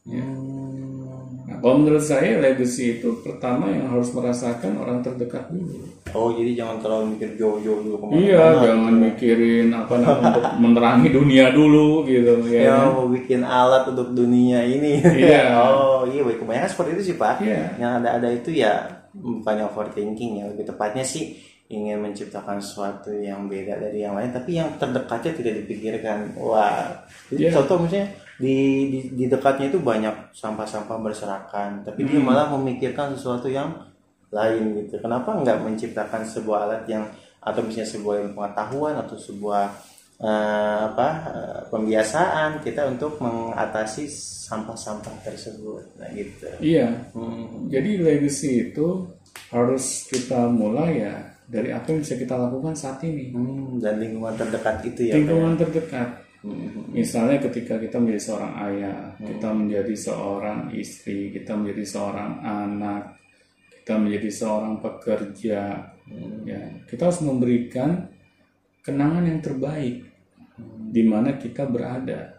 Hmm. 0.07 0.15
Nah, 0.15 0.31
kalau 1.59 1.77
menurut 1.79 2.01
saya 2.01 2.39
legacy 2.39 2.99
itu 2.99 3.21
pertama 3.21 3.69
yang 3.69 3.89
harus 3.89 4.11
merasakan 4.11 4.79
orang 4.79 4.99
terdekat 5.01 5.47
dulu. 5.49 5.83
Oh 6.11 6.33
jadi 6.33 6.57
jangan 6.57 6.81
terlalu 6.81 7.05
mikir 7.15 7.37
jauh-jauh 7.37 7.85
dulu 7.85 7.97
ke 7.97 8.07
mana 8.09 8.17
Iya, 8.17 8.45
jangan 8.65 8.95
mikirin 8.97 9.69
apa 9.71 9.95
namanya 9.97 10.25
untuk 10.33 10.45
menerangi 10.57 11.09
dunia 11.13 11.47
dulu 11.53 12.03
gitu 12.03 12.33
Ya 12.49 12.63
ya. 12.65 12.77
mau 12.89 13.07
bikin 13.07 13.45
alat 13.45 13.85
untuk 13.87 14.17
dunia 14.17 14.65
ini. 14.65 15.05
Iya. 15.05 15.53
oh 15.69 16.09
iya, 16.09 16.25
baik 16.25 16.41
kebanyakan 16.41 16.71
seperti 16.71 16.91
itu 16.97 17.03
sih 17.13 17.17
pak. 17.17 17.45
Iya. 17.45 17.77
Yang 17.77 17.93
ada-ada 18.01 18.29
itu 18.33 18.51
ya 18.53 18.73
bukannya 19.13 19.65
overthinking 19.67 20.33
ya, 20.39 20.45
lebih 20.49 20.65
tepatnya 20.65 21.03
sih 21.03 21.37
ingin 21.69 22.01
menciptakan 22.01 22.57
sesuatu 22.57 23.13
yang 23.13 23.45
beda 23.45 23.77
dari 23.77 24.01
yang 24.01 24.17
lain, 24.17 24.33
tapi 24.33 24.57
yang 24.57 24.73
terdekatnya 24.81 25.37
tidak 25.37 25.55
dipikirkan. 25.61 26.33
Wah, 26.41 27.05
jadi 27.29 27.53
Iya. 27.53 27.61
contoh 27.61 27.85
misalnya 27.85 28.09
di, 28.39 28.57
di 28.87 28.99
di 29.19 29.25
dekatnya 29.27 29.67
itu 29.67 29.83
banyak 29.83 30.31
sampah-sampah 30.31 30.99
berserakan, 31.03 31.83
tapi 31.83 32.07
dia 32.07 32.23
Hmm. 32.23 32.31
malah 32.31 32.47
memikirkan 32.55 33.19
sesuatu 33.19 33.51
yang 33.51 33.75
lain 34.31 34.79
gitu. 34.79 35.03
Kenapa 35.03 35.35
nggak 35.35 35.59
menciptakan 35.67 36.23
sebuah 36.23 36.59
alat 36.71 36.83
yang 36.87 37.05
atau 37.43 37.61
misalnya 37.67 37.91
sebuah 37.91 38.15
pengetahuan 38.35 38.95
atau 38.95 39.17
sebuah 39.19 39.65
eh, 40.19 40.81
apa 40.91 41.09
eh, 41.31 41.61
pembiasaan 41.71 42.63
kita 42.63 42.91
untuk 42.91 43.19
mengatasi 43.19 44.07
sampah-sampah 44.49 45.15
tersebut, 45.27 45.99
nah 45.99 46.11
gitu. 46.15 46.47
Iya. 46.63 47.11
Hmm. 47.15 47.67
Jadi 47.71 48.03
legacy 48.03 48.71
itu 48.71 49.07
harus 49.51 50.07
kita 50.11 50.47
mulai 50.51 51.07
ya 51.07 51.15
dari 51.49 51.73
apa 51.73 51.91
yang 51.91 52.03
bisa 52.05 52.15
kita 52.15 52.35
lakukan 52.37 52.75
saat 52.77 53.03
ini. 53.03 53.31
Hmm, 53.35 53.83
dan 53.83 53.99
lingkungan 53.99 54.35
terdekat 54.39 54.85
itu 54.85 55.11
ya. 55.11 55.17
Ya? 55.17 55.23
Lingkungan 55.23 55.55
terdekat. 55.59 56.28
Hmm. 56.39 56.95
Misalnya 56.95 57.43
ketika 57.43 57.83
kita 57.83 57.99
menjadi 57.99 58.23
seorang 58.23 58.55
ayah, 58.71 58.99
kita 59.19 59.49
menjadi 59.51 59.95
seorang 59.99 60.61
istri, 60.71 61.35
kita 61.35 61.59
menjadi 61.59 61.83
seorang 61.83 62.33
anak, 62.47 63.19
kita 63.83 63.99
menjadi 63.99 64.31
seorang 64.31 64.75
pekerja, 64.79 65.63
ya 66.47 66.61
kita 66.87 67.11
harus 67.11 67.21
memberikan 67.27 68.07
kenangan 68.87 69.27
yang 69.27 69.41
terbaik 69.43 70.07
di 70.89 71.03
mana 71.05 71.37
kita 71.37 71.67
berada 71.67 72.39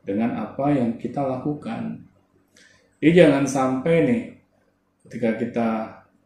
dengan 0.00 0.40
apa 0.40 0.72
yang 0.72 0.96
kita 0.96 1.20
lakukan. 1.20 2.00
Jadi 2.98 3.12
jangan 3.12 3.44
sampai 3.44 3.94
nih 4.08 4.22
ketika 5.04 5.30
kita 5.36 5.68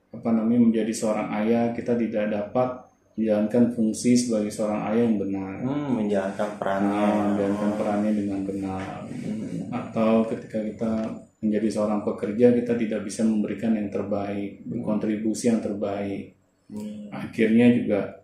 apa 0.08 0.28
namanya 0.32 0.70
menjadi 0.70 0.92
seorang 0.94 1.28
ayah 1.44 1.75
kita 1.76 1.92
tidak 1.98 2.32
dapat 2.32 2.88
menjalankan 3.18 3.75
fungsi 3.75 4.14
sebagai 4.14 4.54
seorang 4.54 4.94
ayah 4.94 5.02
yang 5.02 5.18
benar. 5.18 5.54
Hmm, 5.58 5.90
menjalankan 5.98 6.48
perannya. 6.54 7.02
Nah, 7.02 7.25
menjalankan 7.34 7.70
perannya 7.75 8.12
dengan 8.14 8.40
benar. 8.46 8.87
Atau 9.75 10.22
ketika 10.30 10.62
kita 10.62 10.92
menjadi 11.42 11.68
seorang 11.75 12.06
pekerja 12.06 12.54
kita 12.54 12.78
tidak 12.78 13.00
bisa 13.02 13.26
memberikan 13.26 13.75
yang 13.75 13.90
terbaik, 13.90 14.62
berkontribusi 14.62 15.50
yang 15.50 15.58
terbaik. 15.58 16.38
Hmm. 16.70 17.10
Akhirnya 17.10 17.75
juga 17.75 18.22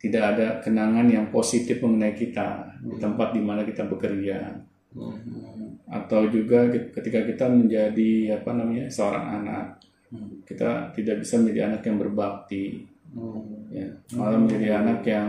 tidak 0.00 0.24
ada 0.32 0.46
kenangan 0.64 1.04
yang 1.04 1.28
positif 1.28 1.84
mengenai 1.84 2.16
kita 2.16 2.80
di 2.80 2.96
tempat 2.96 3.36
di 3.36 3.40
mana 3.44 3.68
kita 3.68 3.84
bekerja. 3.84 4.64
Hmm. 4.96 5.76
Atau 5.92 6.32
juga 6.32 6.72
ketika 6.72 7.20
kita 7.20 7.52
menjadi 7.52 8.40
apa 8.40 8.50
namanya 8.56 8.88
seorang 8.88 9.44
anak, 9.44 9.84
Hmm. 10.14 10.46
kita 10.46 10.94
tidak 10.94 11.26
bisa 11.26 11.42
menjadi 11.42 11.74
anak 11.74 11.82
yang 11.90 11.98
berbakti, 11.98 12.86
Hmm. 13.14 13.70
ya 13.70 13.86
malah 14.18 14.42
menjadi 14.42 14.82
anak 14.82 15.06
yang 15.06 15.28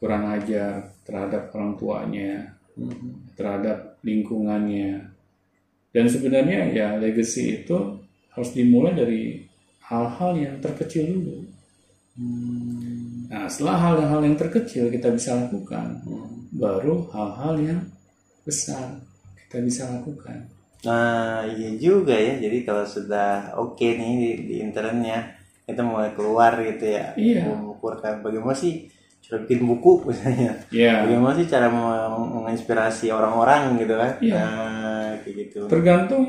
kurang 0.00 0.24
ajar 0.32 0.88
terhadap 1.04 1.52
orang 1.52 1.76
tuanya, 1.76 2.56
Hmm. 2.78 3.26
terhadap 3.34 3.98
lingkungannya. 4.06 5.12
Dan 5.90 6.04
sebenarnya 6.06 6.70
ya 6.70 6.88
legacy 6.96 7.64
itu 7.64 7.76
harus 8.32 8.50
dimulai 8.54 8.94
dari 8.94 9.22
hal-hal 9.82 10.36
yang 10.38 10.56
terkecil 10.62 11.10
dulu. 11.10 11.36
Hmm. 12.18 13.26
Nah, 13.28 13.44
setelah 13.50 13.76
hal-hal 13.76 14.20
yang 14.24 14.36
terkecil 14.38 14.88
kita 14.88 15.10
bisa 15.12 15.36
lakukan, 15.36 16.00
baru 16.54 17.06
hal-hal 17.12 17.54
yang 17.60 17.80
besar 18.46 19.00
kita 19.48 19.64
bisa 19.64 19.88
lakukan. 19.90 20.48
Nah, 20.86 21.42
iya 21.46 21.74
juga 21.78 22.14
ya. 22.14 22.38
Jadi 22.38 22.62
kalau 22.62 22.86
sudah 22.86 23.58
oke 23.58 23.82
nih 23.82 24.12
di, 24.18 24.30
di 24.46 24.56
internetnya, 24.62 25.37
kita 25.68 25.84
mulai 25.84 26.16
keluar 26.16 26.56
gitu 26.58 26.88
ya. 26.88 27.12
Iya. 27.12 27.44
Mengukurkan 27.52 28.24
bagaimana 28.24 28.56
sih 28.56 28.88
cara 29.20 29.44
bikin 29.44 29.68
buku 29.68 30.08
misalnya. 30.08 30.56
Ya, 30.72 31.04
Bagaimana 31.04 31.36
sih 31.36 31.44
cara 31.44 31.68
meng- 31.68 32.32
menginspirasi 32.40 33.12
orang-orang 33.12 33.76
gitu 33.76 33.92
kan? 33.92 34.12
Iya. 34.18 34.40
Nah, 34.40 35.08
kayak 35.20 35.34
gitu. 35.44 35.60
tergantung 35.68 36.24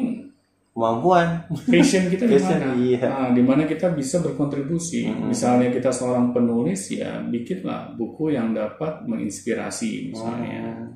Kemampuan. 0.70 1.44
passion 1.68 2.08
kita 2.08 2.24
di 2.24 2.40
mana. 2.40 2.68
iya. 2.78 3.04
Nah, 3.04 3.30
di 3.32 3.44
mana 3.44 3.64
kita 3.64 3.92
bisa 3.92 4.20
berkontribusi. 4.20 5.08
Misalnya 5.12 5.72
kita 5.72 5.92
seorang 5.92 6.32
penulis 6.32 6.92
ya 6.92 7.20
bikinlah 7.20 7.96
buku 7.96 8.32
yang 8.32 8.52
dapat 8.52 9.04
menginspirasi 9.04 10.12
misalnya. 10.12 10.88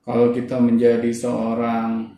Kalau 0.00 0.32
kita 0.32 0.60
menjadi 0.60 1.08
seorang 1.08 2.12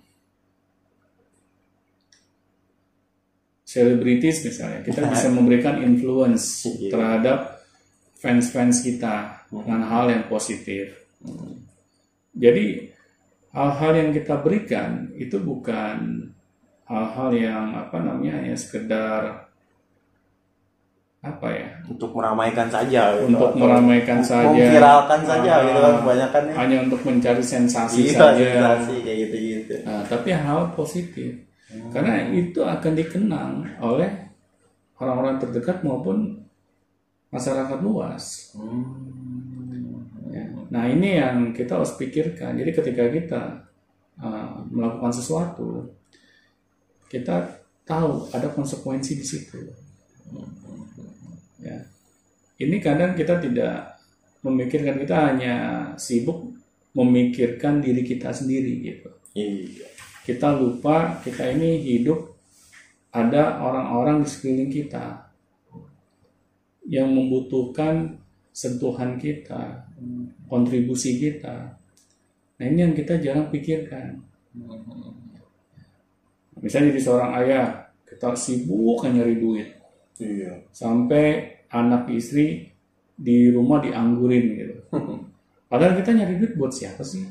selebritis 3.66 4.46
misalnya, 4.46 4.80
kita 4.80 5.02
bisa 5.04 5.26
memberikan 5.28 5.82
influence 5.82 6.62
Iya. 6.64 6.88
terhadap 6.88 7.38
fans-fans 8.16 8.80
kita 8.80 9.42
dengan 9.48 9.82
hal 9.84 10.06
yang 10.06 10.24
positif. 10.26 10.94
Jadi 12.30 12.94
hal-hal 13.50 13.92
yang 13.92 14.10
kita 14.12 14.38
berikan 14.38 15.10
itu 15.14 15.36
bukan 15.36 16.30
hal-hal 16.84 17.30
yang 17.32 17.74
apa 17.74 17.98
namanya 17.98 18.44
ya 18.44 18.54
sekedar 18.54 19.48
apa 21.18 21.48
ya 21.50 21.68
Untuk 21.90 22.14
meramaikan 22.14 22.70
saja. 22.70 23.18
gitu. 23.18 23.34
untuk 23.34 23.50
meramaikan 23.58 24.22
saja 24.22 24.46
Memviralkan 24.46 25.20
saja 25.26 25.52
Ah, 25.52 25.62
gitu 25.64 25.78
kan 25.80 25.94
kebanyakan 25.98 26.42
ya. 26.46 26.54
hanya 26.54 26.76
untuk 26.86 27.00
mencari 27.02 27.42
sensasi 27.42 27.98
Iya, 28.04 28.14
saja 28.14 28.44
sensasi 28.46 28.94
kayak 29.02 29.18
gitu-gitu. 29.26 29.74
Nah, 29.82 30.06
tapi 30.06 30.30
hal 30.30 30.70
positif 30.72 31.42
karena 31.66 32.30
itu 32.30 32.62
akan 32.62 32.92
dikenang 32.94 33.52
oleh 33.82 34.30
orang-orang 35.02 35.42
terdekat 35.42 35.82
maupun 35.82 36.46
masyarakat 37.34 37.78
luas 37.82 38.54
Ya. 40.36 40.44
Nah 40.68 40.84
ini 40.90 41.16
yang 41.16 41.54
kita 41.56 41.80
harus 41.80 41.96
pikirkan. 41.96 42.58
Jadi 42.58 42.70
ketika 42.74 43.04
kita 43.08 43.42
uh, 44.20 44.60
melakukan 44.68 45.12
sesuatu, 45.14 45.96
kita 47.08 47.62
tahu 47.86 48.28
ada 48.34 48.50
konsekuensi 48.50 49.16
di 49.16 49.24
situ. 49.24 49.60
Ya. 51.62 51.78
Ini 52.60 52.76
kadang 52.82 53.14
kita 53.16 53.40
tidak 53.40 53.96
memikirkan 54.44 54.96
kita 55.00 55.16
hanya 55.32 55.54
sibuk 55.96 56.52
memikirkan 56.96 57.84
diri 57.84 58.02
kita 58.04 58.32
sendiri 58.32 58.72
gitu. 58.80 59.10
Iya. 59.36 59.88
Kita 60.26 60.58
lupa 60.58 61.22
kita 61.22 61.54
ini 61.54 61.78
hidup 61.86 62.34
ada 63.14 63.62
orang-orang 63.62 64.26
di 64.26 64.28
sekeliling 64.28 64.72
kita 64.74 65.30
yang 66.90 67.14
membutuhkan 67.14 68.18
sentuhan 68.50 69.14
kita, 69.22 69.86
kontribusi 70.50 71.22
kita. 71.22 71.78
Nah 72.58 72.64
ini 72.66 72.90
yang 72.90 72.94
kita 72.96 73.22
jarang 73.22 73.52
pikirkan. 73.54 74.18
Misalnya 76.58 76.90
jadi 76.90 77.00
seorang 77.04 77.30
ayah, 77.44 77.66
kita 78.08 78.32
sibuk 78.32 79.04
hanya 79.04 79.22
nyari 79.22 79.36
duit. 79.36 79.68
Iya. 80.16 80.64
Sampai 80.72 81.60
anak 81.68 82.08
istri 82.08 82.72
di 83.12 83.52
rumah 83.52 83.84
dianggurin 83.84 84.44
gitu. 84.56 84.76
Padahal 85.70 86.00
kita 86.00 86.16
nyari 86.16 86.40
duit 86.40 86.56
buat 86.56 86.72
siapa 86.72 87.04
sih? 87.04 87.28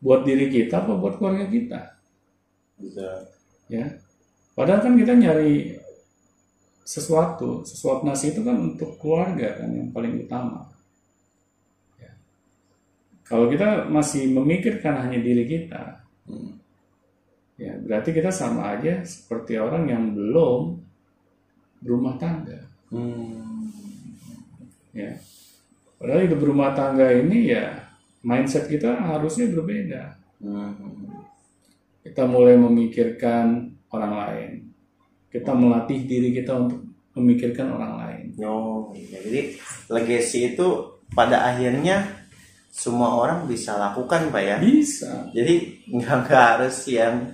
Buat 0.00 0.28
diri 0.28 0.52
kita 0.52 0.84
apa 0.84 0.92
buat 0.96 1.16
keluarga 1.16 1.48
kita? 1.48 1.80
Bisa. 2.76 3.24
Ya. 3.72 3.96
Padahal 4.52 4.84
kan 4.84 4.94
kita 4.96 5.12
nyari 5.16 5.76
sesuatu, 6.86 7.66
sesuatu 7.66 8.06
nasi 8.06 8.30
itu 8.30 8.46
kan 8.46 8.56
untuk 8.56 8.96
keluarga 9.02 9.58
kan 9.58 9.68
yang 9.74 9.90
paling 9.90 10.22
utama. 10.22 10.70
Ya. 11.98 12.12
Kalau 13.26 13.50
kita 13.50 13.90
masih 13.90 14.30
memikirkan 14.30 15.02
hanya 15.02 15.18
diri 15.18 15.44
kita, 15.48 16.06
Hmm. 16.26 16.58
ya 17.54 17.78
berarti 17.78 18.10
kita 18.10 18.34
sama 18.34 18.74
aja 18.74 19.06
seperti 19.06 19.54
orang 19.62 19.86
yang 19.86 20.04
belum 20.10 20.74
berumah 21.86 22.18
tangga. 22.18 22.66
Hmm. 22.90 23.70
Ya. 24.90 25.14
Padahal 25.96 26.26
hidup 26.26 26.38
berumah 26.42 26.74
tangga 26.74 27.08
ini 27.14 27.54
ya 27.54 27.85
mindset 28.26 28.66
kita 28.66 28.98
harusnya 28.98 29.46
berbeda. 29.54 30.02
Hmm. 30.42 30.74
Kita 32.02 32.26
mulai 32.26 32.58
memikirkan 32.58 33.70
orang 33.94 34.14
lain. 34.18 34.50
Kita 35.30 35.54
melatih 35.54 36.02
diri 36.02 36.34
kita 36.34 36.58
untuk 36.58 36.82
memikirkan 37.14 37.70
orang 37.70 37.92
lain. 38.02 38.24
Oh, 38.42 38.90
iya. 38.92 39.22
Jadi 39.22 39.40
legacy 39.88 40.54
itu 40.54 40.66
pada 41.14 41.46
akhirnya 41.46 42.26
semua 42.68 43.16
orang 43.16 43.46
bisa 43.46 43.78
lakukan, 43.78 44.28
Pak 44.34 44.42
ya. 44.42 44.56
Bisa. 44.58 45.30
Jadi 45.30 45.86
nggak 45.86 46.26
harus 46.28 46.76
yang 46.90 47.32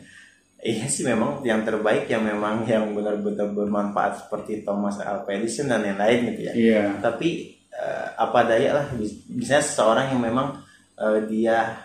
iya 0.63 0.87
sih 0.87 1.03
memang 1.03 1.43
yang 1.43 1.67
terbaik 1.67 2.07
yang 2.07 2.23
memang 2.23 2.63
yang 2.71 2.95
benar-benar 2.95 3.51
bermanfaat 3.51 4.23
seperti 4.23 4.63
Thomas 4.63 5.03
Alva 5.03 5.27
Edison 5.35 5.67
dan 5.67 5.83
yang 5.83 5.99
lain 5.99 6.31
gitu 6.31 6.41
ya. 6.47 6.53
Iya. 6.55 6.85
Tapi 7.03 7.59
eh, 7.75 8.07
apa 8.15 8.47
daya 8.47 8.71
lah 8.79 8.87
bis- 8.95 9.27
bisa 9.27 9.59
seseorang 9.59 10.15
yang 10.15 10.23
memang 10.23 10.63
eh, 10.95 11.21
dia 11.27 11.79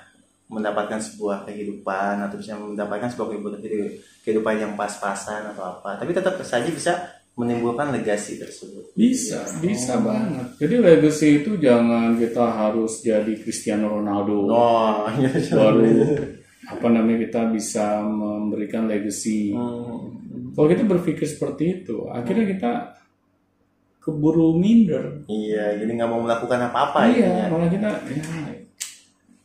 mendapatkan 0.47 0.97
sebuah 0.97 1.43
kehidupan 1.43 2.23
atau 2.23 2.39
bisa 2.39 2.55
mendapatkan 2.55 3.11
sebuah 3.11 3.27
kehidupan, 3.29 3.51
kehidupan 4.23 4.55
yang 4.57 4.73
pas-pasan 4.73 5.51
atau 5.51 5.75
apa. 5.75 5.99
Tapi 5.99 6.15
tetap 6.15 6.39
saja 6.41 6.71
bisa 6.71 6.93
menimbulkan 7.35 7.93
legasi 7.93 8.39
tersebut. 8.41 8.95
Bisa, 8.95 9.43
bisa 9.59 9.99
banget. 10.01 10.57
Jadi 10.57 10.75
legacy 10.81 11.27
itu 11.43 11.59
jangan 11.59 12.17
kita 12.17 12.41
harus 12.41 13.03
jadi 13.03 13.29
Cristiano 13.37 13.91
Ronaldo 13.93 14.49
Oh, 14.49 15.05
iya. 15.21 15.29
baru 15.53 16.17
apa 16.67 16.87
namanya 16.89 17.23
kita 17.23 17.41
bisa 17.47 18.01
memberikan 18.01 18.89
legacy. 18.89 19.53
Hmm, 19.53 20.17
Kalau 20.55 20.67
kita 20.67 20.83
berpikir 20.83 21.29
seperti 21.29 21.63
itu, 21.83 22.09
akhirnya 22.09 22.45
kita 22.49 22.71
keburu 24.01 24.55
minder. 24.55 25.27
iya, 25.27 25.75
jadi 25.75 25.91
nggak 25.91 26.09
mau 26.09 26.23
melakukan 26.23 26.71
apa-apa 26.71 27.11
iya, 27.11 27.51
malah 27.51 27.67
kita 27.67 27.91
ya 28.07 28.23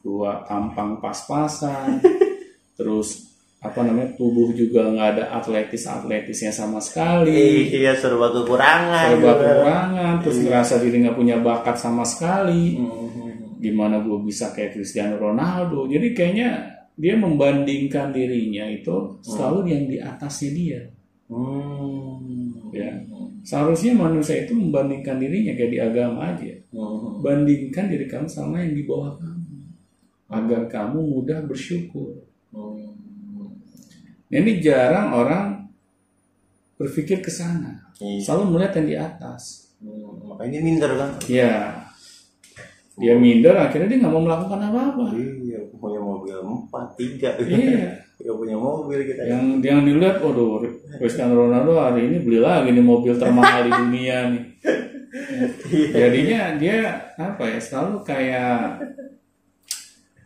gua 0.03 0.43
tampang 0.45 0.99
pas-pasan, 0.99 2.03
terus 2.79 3.33
apa 3.63 3.87
namanya 3.87 4.19
tubuh 4.19 4.51
juga 4.51 4.91
nggak 4.91 5.09
ada 5.17 5.25
atletis 5.39 5.87
atletisnya 5.87 6.51
sama 6.51 6.83
sekali. 6.83 7.71
Iya 7.71 7.95
serba 7.95 8.35
kekurangan 8.35 9.15
serba 9.15 9.33
kekurangan 9.39 10.15
terus 10.19 10.39
ngerasa 10.43 10.75
diri 10.83 11.07
nggak 11.07 11.15
punya 11.17 11.39
bakat 11.39 11.79
sama 11.79 12.03
sekali. 12.03 12.77
Mhm. 12.77 13.31
gimana 13.63 14.03
gue 14.03 14.19
bisa 14.27 14.51
kayak 14.51 14.75
Cristiano 14.75 15.23
Ronaldo? 15.23 15.87
Jadi 15.87 16.11
kayaknya 16.19 16.67
dia 16.99 17.15
membandingkan 17.15 18.11
dirinya 18.11 18.67
itu 18.67 19.23
selalu 19.23 19.71
yang 19.71 19.87
di 19.87 20.03
atasnya 20.03 20.51
dia. 20.51 20.81
Hmm. 21.31 22.75
ya. 22.75 22.91
Seharusnya 23.47 23.95
manusia 23.95 24.43
itu 24.43 24.51
membandingkan 24.59 25.23
dirinya 25.23 25.55
kayak 25.55 25.71
di 25.71 25.79
agama 25.79 26.35
aja. 26.35 26.59
Mhm. 26.75 27.23
bandingkan 27.23 27.87
diri 27.87 28.11
kamu 28.11 28.27
sama 28.27 28.67
yang 28.67 28.75
di 28.75 28.83
bawah 28.83 29.15
kamu 29.15 29.42
agar 30.33 30.67
kamu 30.73 30.99
mudah 30.99 31.45
bersyukur. 31.45 32.25
Nah, 32.53 34.39
ini 34.41 34.65
jarang 34.65 35.13
orang 35.13 35.45
berpikir 36.81 37.21
ke 37.21 37.29
sana. 37.29 37.85
Iya. 38.03 38.19
selalu 38.19 38.59
melihat 38.59 38.73
yang 38.83 38.89
di 38.89 38.97
atas. 38.99 39.43
Hmm, 39.79 40.27
makanya 40.27 40.59
dia 40.59 40.63
minder 40.65 40.91
kan? 40.99 41.11
Ya 41.31 41.55
dia 42.93 43.17
minder 43.17 43.57
akhirnya 43.57 43.89
dia 43.89 43.99
nggak 44.05 44.13
mau 44.13 44.25
melakukan 44.27 44.61
apa-apa. 44.69 45.05
Iya 45.17 45.61
punya 45.83 45.99
mobil 45.99 46.37
empat 46.39 46.87
tiga. 46.95 47.31
Iya. 47.43 47.91
Gak 48.23 48.39
punya 48.39 48.55
mobil 48.55 49.03
kita. 49.03 49.19
Yang 49.27 49.67
yang 49.67 49.83
dilihat 49.83 50.23
waduh 50.23 50.63
Cristiano 50.95 51.35
Ronaldo 51.35 51.75
hari 51.75 52.07
ini 52.07 52.23
beli 52.23 52.39
lagi 52.39 52.71
nih 52.71 52.79
mobil 52.79 53.19
termahal 53.19 53.67
di 53.67 53.73
dunia 53.75 54.19
nih. 54.31 54.45
Iya. 55.69 56.09
jadinya 56.09 56.41
dia 56.57 56.79
apa 57.21 57.45
ya 57.45 57.61
selalu 57.61 58.01
kayak 58.01 58.81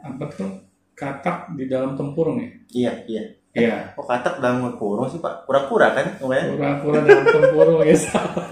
apa 0.07 0.25
tuh? 0.31 0.51
Katak 0.93 1.53
di 1.55 1.67
dalam 1.67 1.93
tempurung 1.93 2.39
ya? 2.39 2.49
Iya 2.71 2.93
iya. 3.07 3.23
Ya 3.57 3.77
kok 3.93 4.05
katak 4.05 4.39
dalam 4.39 4.69
kurung 4.77 5.09
sih 5.09 5.17
pak? 5.17 5.45
Pura-pura 5.45 5.91
kan 5.91 6.17
pura-pura 6.21 6.99
dalam 7.01 7.25
tempurung 7.25 7.81
ya 7.81 7.97
salah 7.97 8.45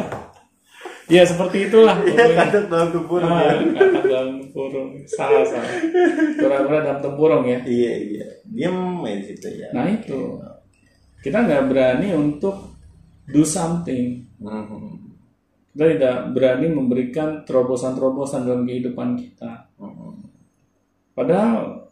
ya 1.13 1.21
seperti 1.21 1.69
itulah 1.69 2.01
iya 2.09 2.25
katak 2.33 2.73
dalam 2.73 2.89
kurung 3.05 3.29
Ah, 3.29 3.45
ya. 3.45 3.61
katak 3.77 4.05
dalam 4.09 4.29
tempurung. 4.41 4.89
Salah 5.05 5.45
salah 5.45 5.69
pura-pura 6.37 6.79
dalam 6.81 7.01
tempurung 7.01 7.45
ya. 7.45 7.61
Iya 7.63 7.93
iya. 8.01 8.27
Diem 8.45 8.77
main 8.97 9.21
situ 9.21 9.49
ya. 9.51 9.69
Nah 9.77 9.85
itu. 9.89 10.41
Kita 11.21 11.45
nggak 11.45 11.69
berani 11.69 12.09
untuk 12.13 12.57
do 13.29 13.41
something. 13.41 14.25
Mhm. 14.41 15.01
kita 15.75 15.85
tidak 15.99 16.17
berani 16.31 16.71
memberikan 16.71 17.43
terobosan-terobosan 17.43 18.47
dalam 18.47 18.63
kehidupan 18.63 19.19
kita. 19.19 19.69
Mhm. 19.77 20.14
Padahal 21.15 21.87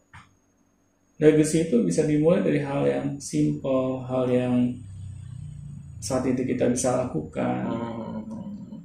legacy 1.17 1.71
itu 1.71 1.83
bisa 1.83 2.03
dimulai 2.03 2.43
dari 2.43 2.59
hal 2.61 2.83
yang 2.85 3.07
simple 3.19 4.03
hal 4.05 4.27
yang 4.27 4.75
saat 6.03 6.27
itu 6.27 6.43
kita 6.43 6.67
bisa 6.67 6.99
lakukan 6.99 7.63
Mhm. 7.71 8.83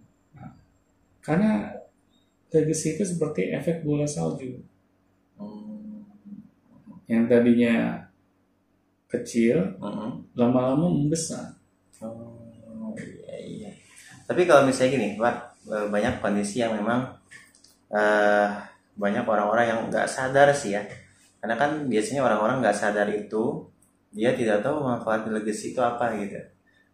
karena 1.19 1.73
legacy 2.47 2.95
itu 2.95 3.03
seperti 3.03 3.49
efek 3.51 3.81
bola 3.81 4.05
salju 4.05 4.61
yang 7.07 7.25
tadinya 7.25 8.05
kecil 9.07 9.79
lama-lama 10.33 10.87
membesar 10.87 11.57
Oh, 11.97 12.93
iya 12.93 13.35
iya. 13.41 13.69
Tapi 14.23 14.45
kalau 14.45 14.69
misalnya 14.69 14.95
gini, 14.95 15.07
Pak, 15.17 15.35
banyak 15.89 16.21
kondisi 16.21 16.61
yang 16.61 16.77
memang 16.77 17.09
eh 17.89 18.49
banyak 18.97 19.23
orang-orang 19.23 19.65
yang 19.69 19.79
nggak 19.87 20.09
sadar 20.09 20.49
sih 20.51 20.73
ya. 20.73 20.83
Karena 21.37 21.55
kan 21.55 21.85
biasanya 21.85 22.25
orang-orang 22.25 22.65
nggak 22.65 22.77
sadar 22.77 23.07
itu 23.13 23.69
dia 24.09 24.33
tidak 24.33 24.65
tahu 24.65 24.81
manfaat 24.81 25.29
legacy 25.29 25.77
itu 25.77 25.81
apa 25.81 26.17
gitu. 26.17 26.41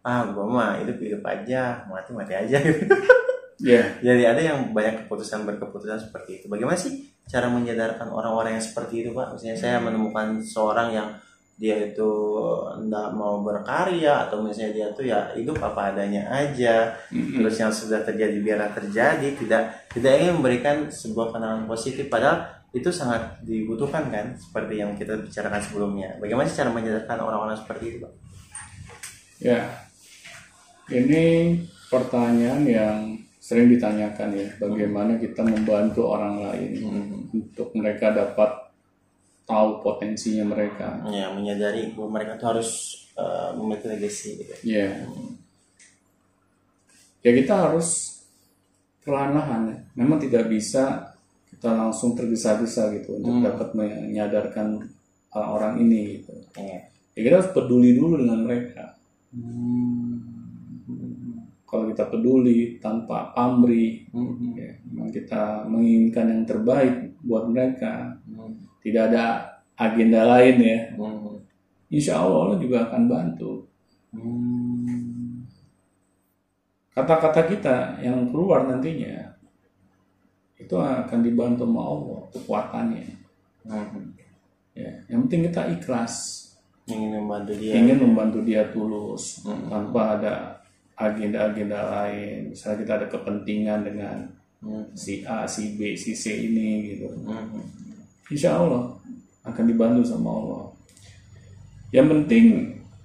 Ah, 0.04 0.28
gua 0.28 0.44
mah 0.44 0.70
hidup 0.84 1.00
hidup 1.00 1.24
aja, 1.24 1.80
mati 1.88 2.12
mati 2.12 2.36
aja 2.36 2.60
gitu. 2.60 2.84
ya 3.64 3.82
Jadi 4.06 4.22
ada 4.28 4.40
yang 4.40 4.76
banyak 4.76 5.08
keputusan 5.08 5.48
berkeputusan 5.48 6.12
seperti 6.12 6.44
itu. 6.44 6.46
Bagaimana 6.52 6.76
sih 6.76 7.08
cara 7.24 7.48
menyadarkan 7.48 8.12
orang-orang 8.12 8.60
yang 8.60 8.64
seperti 8.64 9.00
itu, 9.00 9.10
Pak? 9.16 9.40
Misalnya 9.40 9.56
saya 9.56 9.76
menemukan 9.80 10.44
seorang 10.44 10.92
yang 10.92 11.08
dia 11.54 11.78
itu 11.78 12.10
enggak 12.74 13.14
mau 13.14 13.38
berkarya 13.46 14.26
atau 14.26 14.42
misalnya 14.42 14.72
dia 14.74 14.86
tuh 14.90 15.06
ya 15.06 15.30
hidup 15.38 15.54
apa 15.62 15.94
adanya 15.94 16.26
aja 16.26 16.90
Mm-mm. 17.14 17.38
terus 17.38 17.56
yang 17.62 17.70
sudah 17.70 18.02
terjadi 18.02 18.42
biarlah 18.42 18.74
terjadi 18.74 19.28
tidak 19.38 19.86
tidak 19.94 20.12
ingin 20.18 20.34
memberikan 20.42 20.76
sebuah 20.90 21.30
pandangan 21.30 21.70
positif 21.70 22.10
padahal 22.10 22.42
itu 22.74 22.90
sangat 22.90 23.38
dibutuhkan 23.46 24.10
kan 24.10 24.34
seperti 24.34 24.82
yang 24.82 24.98
kita 24.98 25.14
bicarakan 25.14 25.62
sebelumnya 25.62 26.18
bagaimana 26.18 26.50
sih 26.50 26.58
cara 26.58 26.74
menyadarkan 26.74 27.18
orang-orang 27.22 27.54
seperti 27.54 27.84
itu 27.94 27.98
Pak? 28.02 28.12
Ya, 29.44 29.60
ini 30.88 31.58
pertanyaan 31.92 32.64
yang 32.64 32.98
sering 33.44 33.68
ditanyakan 33.68 34.32
ya, 34.32 34.48
bagaimana 34.56 35.20
kita 35.20 35.44
membantu 35.44 36.08
orang 36.08 36.40
lain 36.40 36.80
untuk 37.28 37.76
mereka 37.76 38.08
dapat 38.08 38.63
tahu 39.44 39.84
potensinya 39.84 40.44
mereka. 40.48 41.04
ya 41.12 41.28
menyadari 41.32 41.92
bahwa 41.92 42.20
mereka 42.20 42.40
tuh 42.40 42.48
harus 42.56 42.70
eh, 43.16 43.50
memiliki 43.56 43.86
legacy 43.88 44.28
gitu 44.40 44.52
Ya, 44.64 45.04
ya 47.20 47.30
kita 47.32 47.54
harus 47.68 48.20
perlahan-lahan 49.04 49.62
ya. 49.68 49.78
Memang 50.00 50.18
tidak 50.20 50.48
bisa 50.48 51.12
kita 51.52 51.70
langsung 51.70 52.16
tergesa-gesa 52.16 52.90
gitu 52.98 53.20
untuk 53.20 53.44
dapat 53.44 53.68
menyadarkan 53.76 54.80
orang 55.32 55.80
ini 55.80 56.20
gitu. 56.20 56.32
Iya. 56.56 56.88
Ya 57.14 57.20
kita 57.20 57.34
harus 57.40 57.52
peduli 57.54 57.94
dulu 57.94 58.18
dengan 58.18 58.42
mereka. 58.42 58.96
Kalau 61.64 61.90
kita 61.90 62.06
peduli 62.06 62.78
tanpa 62.78 63.34
pamrih, 63.34 64.06
ya, 64.54 64.70
memang 64.86 65.10
kita 65.10 65.66
menginginkan 65.66 66.26
yang 66.30 66.42
terbaik 66.46 67.18
buat 67.22 67.50
mereka. 67.50 68.14
Tidak 68.84 69.04
ada 69.08 69.48
agenda 69.80 70.28
lain 70.28 70.56
ya. 70.60 70.78
Insya 71.88 72.20
Allah 72.20 72.38
Allah 72.52 72.58
juga 72.60 72.84
akan 72.84 73.02
bantu. 73.08 73.64
Kata-kata 76.94 77.50
kita 77.50 77.98
yang 78.04 78.30
keluar 78.30 78.70
nantinya 78.70 79.34
itu 80.54 80.76
akan 80.78 81.20
dibantu 81.26 81.66
sama 81.66 81.82
Allah 81.82 82.20
kekuatannya. 82.30 83.06
Ya, 84.74 84.90
yang 85.10 85.26
penting 85.26 85.50
kita 85.50 85.70
ikhlas, 85.74 86.14
ingin 86.90 87.22
membantu 87.22 87.54
dia 87.54 87.78
ingin 87.78 87.98
membantu 88.02 88.38
dia 88.42 88.62
tulus 88.74 89.42
tanpa 89.70 90.18
ada 90.18 90.34
agenda-agenda 90.94 91.78
lain. 91.78 92.54
Misalnya 92.54 92.78
kita 92.82 92.92
ada 93.02 93.06
kepentingan 93.10 93.80
dengan 93.86 94.16
si 94.94 95.22
A, 95.26 95.46
si 95.46 95.74
B, 95.74 95.98
si 95.98 96.14
C 96.14 96.46
ini 96.46 96.94
gitu. 96.94 97.10
Insya 98.32 98.56
Allah 98.56 98.94
akan 99.44 99.64
dibantu 99.68 100.02
sama 100.06 100.30
Allah. 100.32 100.64
Yang 101.92 102.06
penting 102.16 102.44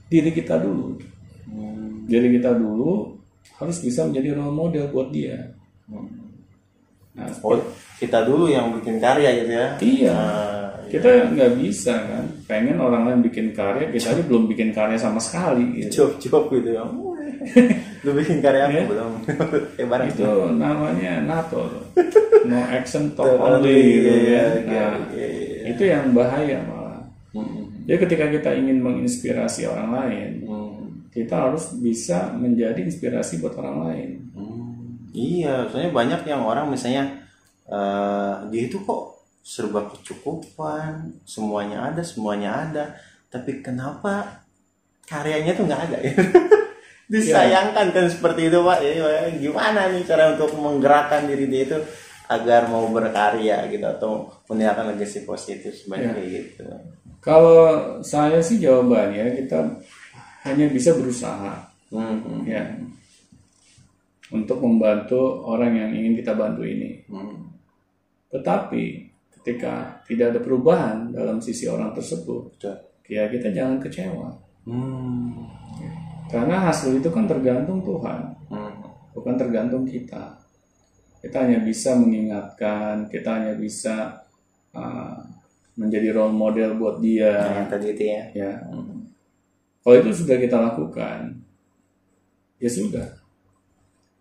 diri 0.08 0.32
kita 0.32 0.56
dulu. 0.60 0.96
Diri 2.10 2.40
kita 2.40 2.56
dulu 2.56 3.14
harus 3.60 3.78
bisa 3.84 4.08
menjadi 4.08 4.40
role 4.40 4.56
model 4.56 4.86
buat 4.90 5.12
dia. 5.12 5.52
Nah, 7.20 7.28
oh 7.44 7.60
kita 8.00 8.24
dulu 8.24 8.48
yang 8.48 8.72
bikin 8.80 9.02
karya 9.02 9.44
gitu 9.44 9.52
ya 9.52 9.68
iya. 9.84 10.16
Ah, 10.16 10.72
Kita 10.88 11.06
nggak 11.36 11.52
bisa 11.60 11.94
kan, 12.08 12.26
pengen 12.48 12.80
orang 12.80 13.06
lain 13.06 13.22
bikin 13.28 13.52
karya, 13.54 13.92
kita 13.92 14.16
aja 14.16 14.24
belum 14.26 14.48
bikin 14.50 14.72
karya 14.72 14.96
sama 14.98 15.20
sekali. 15.20 15.84
Gitu. 15.86 16.16
job 16.18 16.48
gitu 16.50 16.70
ya 16.74 16.86
lu 18.00 18.12
bikin 18.14 18.40
karya 18.40 18.66
apa 18.66 18.74
Ya. 18.74 18.84
belum 18.86 19.12
eh 19.80 19.86
barang 19.86 20.08
Itu 20.10 20.24
namanya 20.54 21.14
NATO, 21.22 21.68
no 22.46 22.60
action 22.66 23.12
talk 23.12 23.28
only. 23.36 23.76
Gitu, 23.76 24.08
Iya, 24.08 24.44
kan. 24.64 24.64
iya, 24.64 24.86
Nah, 24.88 24.94
iya, 25.12 25.28
iya. 25.28 25.62
itu 25.70 25.84
yang 25.84 26.06
bahaya 26.12 26.58
malah. 26.64 27.04
Jadi 27.84 27.98
ketika 28.00 28.26
kita 28.30 28.50
ingin 28.54 28.80
menginspirasi 28.80 29.66
orang 29.66 29.90
lain, 29.92 30.32
kita 31.10 31.50
harus 31.50 31.74
bisa 31.76 32.32
menjadi 32.34 32.80
inspirasi 32.80 33.40
buat 33.40 33.58
orang 33.58 33.78
lain. 33.86 34.10
Iya, 35.10 35.68
soalnya 35.68 35.90
banyak 35.90 36.22
yang 36.24 36.42
orang 36.42 36.70
misalnya 36.70 37.18
eh 37.66 38.34
dia 38.48 38.64
itu 38.66 38.78
kok 38.80 39.18
serba 39.42 39.90
kecukupan, 39.90 41.10
semuanya 41.26 41.90
ada, 41.90 42.02
semuanya 42.02 42.50
ada, 42.64 42.86
tapi 43.28 43.60
kenapa 43.60 44.46
karyanya 45.04 45.54
tuh 45.54 45.66
nggak 45.66 45.84
ada 45.90 45.98
ya? 46.00 46.14
Disayangkan 47.10 47.90
kan 47.90 48.06
seperti 48.06 48.54
itu 48.54 48.62
pak. 48.62 48.78
Jadi 48.86 48.98
gimana 49.42 49.90
nih 49.90 50.06
cara 50.06 50.38
untuk 50.38 50.54
menggerakkan 50.54 51.26
diri 51.26 51.50
dia 51.50 51.66
itu 51.66 51.78
agar 52.30 52.70
mau 52.70 52.86
berkarya 52.94 53.66
gitu 53.74 53.82
atau 53.90 54.30
meninggalkan 54.46 54.94
legacy 54.94 55.26
positif 55.26 55.74
sebanyak 55.74 56.14
kayak 56.14 56.30
gitu. 56.30 56.62
Kalau 57.20 57.98
saya 58.06 58.38
sih 58.46 58.62
jawabannya 58.62 59.34
kita 59.42 59.60
hanya 60.46 60.70
bisa 60.70 60.94
berusaha, 60.94 61.68
Hmm, 61.90 62.46
ya, 62.46 62.62
untuk 64.30 64.62
membantu 64.62 65.42
orang 65.42 65.74
yang 65.74 65.90
ingin 65.90 66.22
kita 66.22 66.38
bantu 66.38 66.62
ini. 66.62 67.02
hmm, 67.10 67.50
Tetapi 68.30 68.84
ketika 69.42 70.06
tidak 70.06 70.38
ada 70.38 70.40
perubahan 70.46 71.10
dalam 71.10 71.42
sisi 71.42 71.66
orang 71.66 71.98
tersebut, 71.98 72.54
betul. 72.54 72.78
ya 73.10 73.26
kita 73.26 73.50
jangan 73.50 73.82
kecewa. 73.82 74.30
Hmm. 74.70 75.50
Karena 76.30 76.70
hasil 76.70 77.02
itu 77.02 77.10
kan 77.10 77.26
tergantung 77.26 77.82
Tuhan, 77.82 78.38
Hmm. 78.54 78.74
bukan 79.18 79.34
tergantung 79.34 79.82
kita. 79.82 80.38
Kita 81.20 81.44
hanya 81.44 81.60
bisa 81.66 81.98
mengingatkan, 81.98 83.10
kita 83.10 83.30
hanya 83.42 83.54
bisa 83.58 84.24
uh, 84.72 85.18
menjadi 85.74 86.14
role 86.14 86.32
model 86.32 86.78
buat 86.78 87.02
dia. 87.02 87.34
Yang 87.60 87.68
tadi 87.74 87.86
itu 87.98 88.04
ya. 88.06 88.24
Ya, 88.38 88.54
Hmm. 88.70 89.10
kalau 89.82 89.96
itu 90.06 90.12
sudah 90.22 90.38
kita 90.38 90.58
lakukan, 90.62 91.42
ya 92.62 92.70
sudah. 92.70 93.08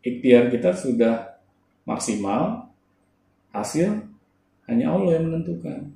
Ikhtiar 0.00 0.48
kita 0.48 0.72
sudah 0.72 1.36
maksimal, 1.84 2.72
hasil 3.52 4.00
hanya 4.64 4.96
Allah 4.96 5.20
yang 5.20 5.28
menentukan. 5.28 5.92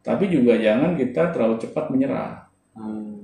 Tapi 0.00 0.32
juga 0.32 0.56
jangan 0.56 0.96
kita 0.96 1.32
terlalu 1.32 1.60
cepat 1.60 1.88
menyerah. 1.92 2.48
Hmm. 2.76 3.19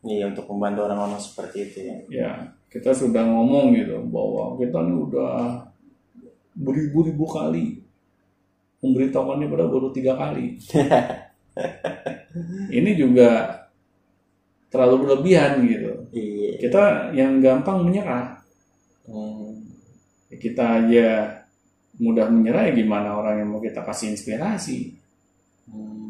Iya 0.00 0.32
untuk 0.32 0.48
membantu 0.48 0.88
orang-orang 0.88 1.20
seperti 1.20 1.68
itu 1.68 1.78
ya. 1.84 1.96
Ya, 2.08 2.30
kita 2.72 2.96
sudah 2.96 3.20
ngomong 3.20 3.76
gitu 3.76 4.00
bahwa 4.08 4.56
kita 4.56 4.80
ini 4.80 4.96
udah 4.96 5.68
beribu-ribu 6.56 7.28
kali 7.28 7.84
memberitahukannya 8.80 9.46
pada 9.48 9.64
baru 9.68 9.88
tiga 9.92 10.16
kali. 10.16 10.56
Ini 12.78 12.90
juga 12.96 13.60
terlalu 14.70 14.96
berlebihan 15.04 15.66
gitu. 15.66 15.92
Iya. 16.14 16.50
Kita 16.62 16.82
yang 17.12 17.42
gampang 17.42 17.84
menyerah. 17.84 18.40
Hmm. 19.04 19.66
Kita 20.30 20.80
aja 20.80 21.08
mudah 22.00 22.32
menyerah 22.32 22.70
ya 22.70 22.72
gimana 22.72 23.18
orang 23.18 23.44
yang 23.44 23.48
mau 23.52 23.60
kita 23.60 23.84
kasih 23.84 24.16
inspirasi. 24.16 24.96
Hmm. 25.68 26.09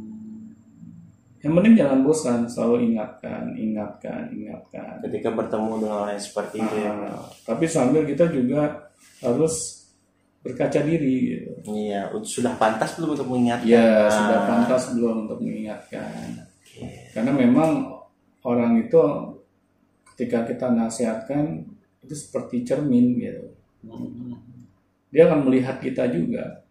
Yang 1.40 1.52
penting 1.56 1.74
jangan 1.80 1.98
bosan, 2.04 2.40
selalu 2.44 2.92
ingatkan, 2.92 3.56
ingatkan, 3.56 4.28
ingatkan. 4.28 5.00
Ketika 5.00 5.32
bertemu 5.32 5.72
dengan 5.80 5.96
orang 6.04 6.12
yang 6.12 6.24
seperti 6.24 6.56
itu 6.60 6.76
ya. 6.84 6.92
Ah, 6.92 7.24
tapi 7.48 7.64
sambil 7.64 8.04
kita 8.04 8.28
juga 8.28 8.92
harus 9.24 9.80
berkaca 10.44 10.80
diri 10.84 11.16
gitu. 11.40 11.52
Iya, 11.72 12.12
sudah 12.20 12.52
pantas 12.60 12.92
belum 13.00 13.16
untuk 13.16 13.28
mengingatkan? 13.28 13.72
Ya, 13.72 14.04
Ah. 14.04 14.12
sudah 14.12 14.38
pantas 14.44 14.82
belum 14.92 15.14
untuk 15.24 15.38
mengingatkan. 15.40 16.44
Karena 17.12 17.32
memang 17.32 17.70
orang 18.44 18.80
itu 18.80 19.00
ketika 20.12 20.44
kita 20.44 20.68
nasihatkan 20.68 21.64
itu 22.04 22.14
seperti 22.16 22.64
cermin 22.64 23.16
gitu. 23.16 23.44
Hmm. 23.88 24.36
Dia 25.08 25.24
akan 25.24 25.48
melihat 25.48 25.80
kita 25.80 26.04
juga. 26.12 26.64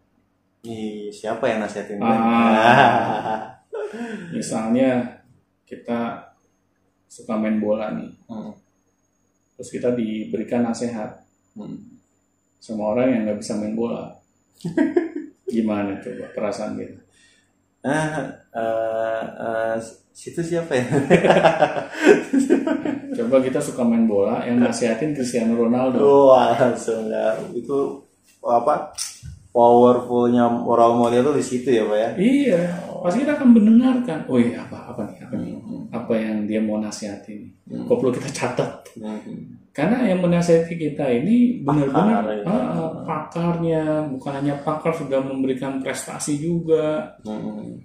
Ih, 0.62 1.10
siapa 1.10 1.50
yang 1.50 1.66
nasihatin? 1.66 1.98
Ah. 1.98 3.50
Misalnya 4.30 5.20
kita 5.64 6.30
suka 7.06 7.34
main 7.34 7.58
bola 7.58 7.90
nih, 7.94 8.10
Hmm. 8.26 8.54
terus 9.54 9.70
kita 9.70 9.94
diberikan 9.94 10.62
nasihat 10.62 11.22
Hmm. 11.58 11.98
sama 12.62 12.94
orang 12.94 13.10
yang 13.10 13.22
nggak 13.26 13.40
bisa 13.42 13.58
main 13.58 13.74
bola. 13.74 14.14
Gimana 15.50 15.98
coba 15.98 16.30
perasaan 16.30 16.78
kita? 16.78 17.00
Ah, 17.80 18.28
eh, 18.52 19.24
eh, 19.40 19.74
situ 20.12 20.44
siapa 20.44 20.76
ya? 20.76 20.84
Coba 23.16 23.40
kita 23.40 23.56
suka 23.58 23.82
main 23.82 24.04
bola, 24.04 24.44
yang 24.44 24.60
nasihatin 24.60 25.16
Cristiano 25.16 25.56
Ronaldo. 25.56 25.98
Wah, 26.28 26.52
langsung 26.54 27.08
ya. 27.08 27.34
Itu 27.50 28.04
apa? 28.44 28.92
Powerfulnya 29.50 30.46
role 30.62 30.94
model 30.94 31.30
tuh 31.30 31.36
di 31.36 31.44
situ 31.44 31.68
ya, 31.74 31.82
Pak 31.82 31.98
ya. 31.98 32.10
Iya, 32.14 32.60
pasti 33.02 33.26
kita 33.26 33.34
akan 33.34 33.48
mendengarkan. 33.50 34.18
Oh 34.30 34.38
iya, 34.38 34.62
apa 34.62 34.94
apa 34.94 35.00
nih, 35.10 35.18
apa 35.26 35.34
nih, 35.34 35.52
Hmm. 35.58 35.82
apa 35.90 36.12
yang 36.14 36.46
dia 36.46 36.62
mau 36.62 36.78
nasihatin. 36.78 37.50
Kok 37.66 37.96
perlu 37.98 38.14
kita 38.14 38.30
catat? 38.30 38.70
Hmm. 38.94 39.58
Karena 39.70 40.02
yang 40.06 40.22
menasihati 40.22 40.74
kita 40.74 41.06
ini 41.06 41.62
benar-benar 41.62 42.26
Pakar, 42.26 42.34
ya. 42.34 42.42
ah, 42.46 42.54
ah, 42.54 42.90
pakarnya, 43.06 43.82
bukan 44.10 44.32
hanya 44.38 44.54
pakar 44.62 44.90
sudah 44.94 45.18
memberikan 45.22 45.78
prestasi 45.78 46.38
juga. 46.38 47.18
Hmm. 47.22 47.78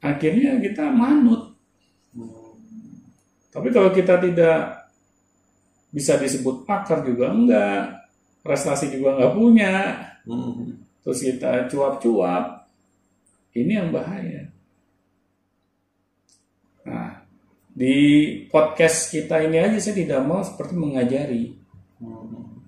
Akhirnya 0.00 0.60
kita 0.60 0.88
manut. 0.88 1.56
Tapi 3.48 3.68
kalau 3.72 3.88
kita 3.88 4.20
tidak 4.20 4.88
bisa 5.88 6.20
disebut 6.20 6.68
pakar 6.68 7.00
juga 7.00 7.32
enggak, 7.32 7.96
prestasi 8.44 8.92
juga 8.92 9.16
enggak 9.16 9.32
punya, 9.32 9.72
Hmm. 10.26 10.82
terus 11.06 11.22
kita 11.22 11.70
cuap-cuap, 11.70 12.66
ini 13.54 13.78
yang 13.78 13.94
bahaya. 13.94 14.50
Nah, 16.82 17.22
di 17.70 17.94
podcast 18.50 19.14
kita 19.14 19.42
ini 19.46 19.62
aja 19.62 19.78
saya 19.78 20.02
tidak 20.02 20.26
mau 20.26 20.42
seperti 20.42 20.74
mengajari, 20.74 21.54
Hmm. 22.02 22.60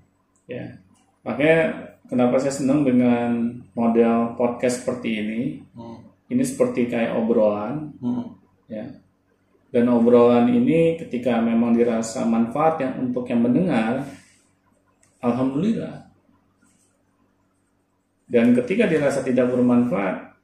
ya. 0.47 0.79
Makanya 1.27 1.61
kenapa 2.09 2.41
saya 2.41 2.55
senang 2.55 2.87
dengan 2.87 3.61
model 3.77 4.39
podcast 4.39 4.83
seperti 4.83 5.09
ini. 5.21 5.41
Hmm. 5.77 6.01
Ini 6.29 6.43
seperti 6.45 6.89
kayak 6.89 7.19
obrolan, 7.19 7.93
Hmm. 8.01 8.39
ya. 8.71 8.87
Dan 9.69 9.93
obrolan 9.93 10.49
ini 10.49 10.97
ketika 10.97 11.45
memang 11.45 11.77
dirasa 11.77 12.25
manfaat 12.25 12.81
yang 12.81 13.05
untuk 13.05 13.29
yang 13.29 13.45
mendengar, 13.45 14.09
alhamdulillah. 15.21 16.08
Dan 18.29 18.53
ketika 18.53 18.85
dirasa 18.85 19.25
tidak 19.25 19.49
bermanfaat, 19.49 20.37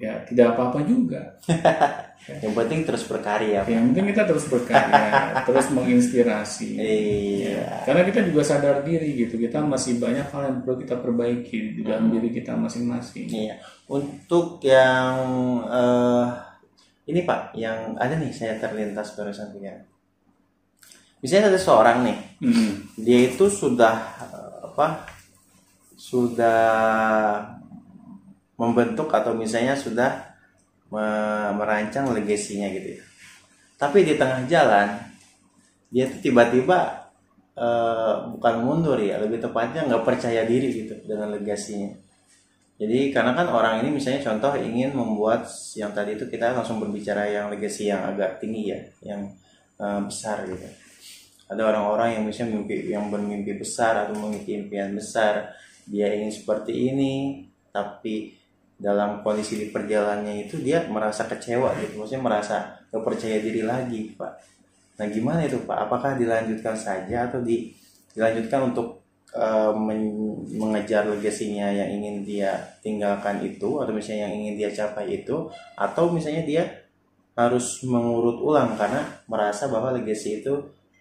ya 0.00 0.24
tidak 0.24 0.56
apa-apa 0.56 0.80
juga. 0.88 1.36
Yang 2.28 2.54
penting 2.60 2.80
terus 2.84 3.04
berkarya. 3.08 3.64
Yang 3.64 3.84
penting 3.92 4.06
kita 4.12 4.22
terus 4.28 4.44
berkarya, 4.52 5.08
terus 5.48 5.66
menginspirasi. 5.72 6.76
Iya. 6.76 7.88
Karena 7.88 8.04
kita 8.04 8.20
juga 8.28 8.44
sadar 8.44 8.84
diri 8.84 9.16
gitu, 9.16 9.40
kita 9.40 9.64
masih 9.64 9.96
banyak 9.96 10.28
hal 10.28 10.42
yang 10.44 10.56
perlu 10.60 10.76
kita 10.76 11.00
perbaiki 11.00 11.80
di 11.80 11.82
dalam 11.88 12.12
diri 12.12 12.28
kita 12.28 12.52
masing-masing. 12.52 13.32
Iya. 13.32 13.54
Untuk 13.88 14.60
yang 14.60 15.16
eh, 15.72 16.24
ini 17.08 17.24
Pak, 17.24 17.56
yang 17.56 17.96
ada 17.96 18.20
nih 18.20 18.28
saya 18.28 18.60
terlintas 18.60 19.16
barusan 19.16 19.48
pikiran. 19.56 19.80
Misalnya 21.24 21.50
ada 21.50 21.60
seorang 21.60 21.98
nih, 22.04 22.18
Hmm. 22.44 22.72
dia 22.94 23.32
itu 23.32 23.48
sudah 23.48 23.94
eh, 24.20 24.56
apa? 24.68 25.17
Sudah 25.98 26.62
membentuk 28.58 29.10
atau 29.10 29.34
misalnya 29.34 29.74
sudah 29.74 30.34
me- 30.94 31.52
merancang 31.58 32.10
legasinya 32.14 32.70
gitu 32.70 32.98
ya. 32.98 33.02
Tapi 33.78 34.06
di 34.06 34.14
tengah 34.18 34.46
jalan 34.50 34.88
dia 35.88 36.04
tuh 36.10 36.20
tiba-tiba 36.20 36.78
eh, 37.56 38.14
bukan 38.36 38.54
mundur 38.64 38.98
ya, 39.00 39.18
lebih 39.22 39.40
tepatnya 39.42 39.86
nggak 39.88 40.04
percaya 40.06 40.42
diri 40.46 40.68
gitu 40.84 40.94
dengan 41.06 41.34
legasinya. 41.34 41.90
Jadi 42.78 43.10
karena 43.10 43.34
kan 43.34 43.50
orang 43.50 43.82
ini 43.82 43.98
misalnya 43.98 44.22
contoh 44.22 44.54
ingin 44.54 44.94
membuat 44.94 45.50
yang 45.74 45.90
tadi 45.90 46.14
itu 46.14 46.30
kita 46.30 46.54
langsung 46.54 46.78
berbicara 46.78 47.26
yang 47.26 47.50
legasi 47.50 47.90
yang 47.90 48.06
agak 48.06 48.38
tinggi 48.38 48.70
ya, 48.70 48.80
yang 49.02 49.22
eh, 49.82 50.00
besar 50.06 50.46
gitu. 50.46 50.66
Ada 51.48 51.62
orang-orang 51.64 52.20
yang 52.20 52.24
misalnya 52.28 52.60
mimpi 52.60 52.92
yang 52.92 53.08
bermimpi 53.08 53.56
besar 53.56 54.06
atau 54.06 54.14
memiliki 54.20 54.52
impian 54.54 54.92
besar, 54.92 55.56
dia 55.88 56.12
ingin 56.12 56.30
seperti 56.30 56.92
ini, 56.92 57.44
tapi 57.72 58.36
dalam 58.78 59.26
kondisi 59.26 59.58
di 59.58 59.66
perjalanannya 59.74 60.46
itu 60.46 60.62
dia 60.62 60.86
merasa 60.86 61.26
kecewa 61.26 61.74
gitu, 61.82 61.98
maksudnya 61.98 62.22
merasa 62.22 62.56
gak 62.92 63.02
percaya 63.02 63.42
diri 63.42 63.66
lagi, 63.66 64.14
Pak. 64.14 64.32
Nah 64.98 65.06
gimana 65.06 65.46
itu 65.46 65.62
Pak? 65.62 65.78
Apakah 65.88 66.18
dilanjutkan 66.18 66.74
saja 66.74 67.30
atau 67.30 67.38
di, 67.38 67.70
dilanjutkan 68.14 68.74
untuk 68.74 69.02
eh, 69.30 69.72
men- 69.74 70.42
mengejar 70.58 71.06
legasinya 71.06 71.70
yang 71.70 71.90
ingin 72.02 72.26
dia 72.26 72.50
tinggalkan 72.82 73.38
itu 73.46 73.78
atau 73.78 73.92
misalnya 73.94 74.26
yang 74.26 74.34
ingin 74.34 74.54
dia 74.58 74.70
capai 74.74 75.22
itu 75.22 75.46
atau 75.78 76.10
misalnya 76.10 76.42
dia 76.42 76.62
harus 77.38 77.86
mengurut 77.86 78.42
ulang 78.42 78.74
karena 78.74 79.22
merasa 79.30 79.70
bahwa 79.70 79.94
legasi 79.94 80.42
itu 80.42 80.58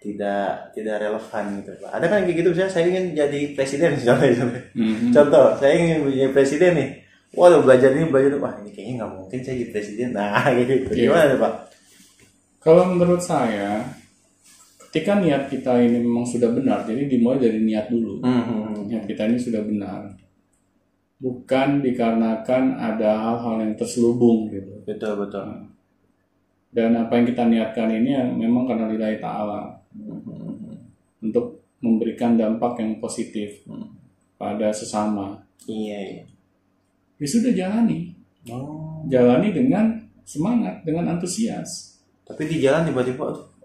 tidak 0.07 0.71
tidak 0.71 0.95
relevan 1.03 1.45
gitu 1.59 1.71
Pak. 1.83 1.91
Ada 1.91 2.05
kan 2.07 2.19
kayak 2.23 2.37
gitu 2.39 2.49
misalnya 2.55 2.71
saya 2.71 2.85
ingin 2.87 3.05
jadi 3.11 3.39
presiden 3.51 3.89
misalnya. 3.99 4.31
Mhm. 4.71 5.11
Contoh, 5.11 5.45
saya 5.59 5.73
ingin 5.75 5.97
jadi 6.07 6.31
presiden 6.31 6.71
nih. 6.79 6.89
Waduh 7.35 7.59
belajar 7.59 7.91
ini 7.91 8.07
belajar 8.07 8.39
wah 8.39 8.55
ini 8.63 8.71
kayaknya 8.71 8.93
nggak 9.03 9.11
mungkin 9.19 9.39
saya 9.43 9.55
jadi 9.59 9.71
presiden. 9.75 10.07
Nah 10.15 10.47
gitu. 10.63 10.73
Iya. 10.95 11.11
Gimana 11.11 11.25
tuh, 11.27 11.39
Pak? 11.43 11.53
Kalau 12.63 12.83
menurut 12.87 13.21
saya, 13.23 13.83
ketika 14.87 15.19
niat 15.19 15.51
kita 15.51 15.75
ini 15.83 15.99
memang 16.03 16.23
sudah 16.23 16.51
benar, 16.51 16.87
jadi 16.87 17.07
dimulai 17.07 17.39
dari 17.39 17.59
niat 17.63 17.91
dulu. 17.91 18.23
Hmm. 18.23 18.87
Niat 18.87 19.03
kita 19.07 19.27
ini 19.27 19.37
sudah 19.39 19.61
benar. 19.63 20.15
Bukan 21.19 21.81
dikarenakan 21.83 22.77
ada 22.79 23.09
hal-hal 23.23 23.55
yang 23.63 23.73
terselubung 23.75 24.51
gitu. 24.51 24.83
Betul 24.87 25.19
betul. 25.19 25.67
Dan 26.67 26.93
apa 26.93 27.15
yang 27.17 27.25
kita 27.25 27.43
niatkan 27.47 27.89
ini 27.89 28.09
yang 28.13 28.29
memang 28.35 28.67
karena 28.67 28.85
lillahi 28.91 29.17
ta'ala. 29.17 29.76
Untuk 31.21 31.65
memberikan 31.81 32.37
dampak 32.37 32.81
yang 32.81 32.97
positif 32.97 33.65
pada 34.37 34.69
sesama. 34.73 35.41
Iya 35.65 35.99
iya. 35.99 36.23
Ya 37.17 37.27
sudah 37.27 37.51
jalani. 37.53 38.13
Oh. 38.49 39.01
Jalani 39.09 39.51
dengan 39.51 39.97
semangat 40.23 40.85
dengan 40.85 41.17
antusias. 41.17 41.97
Tapi 42.27 42.45
di 42.45 42.59
jalan 42.59 42.85
tiba-tiba 42.85 43.23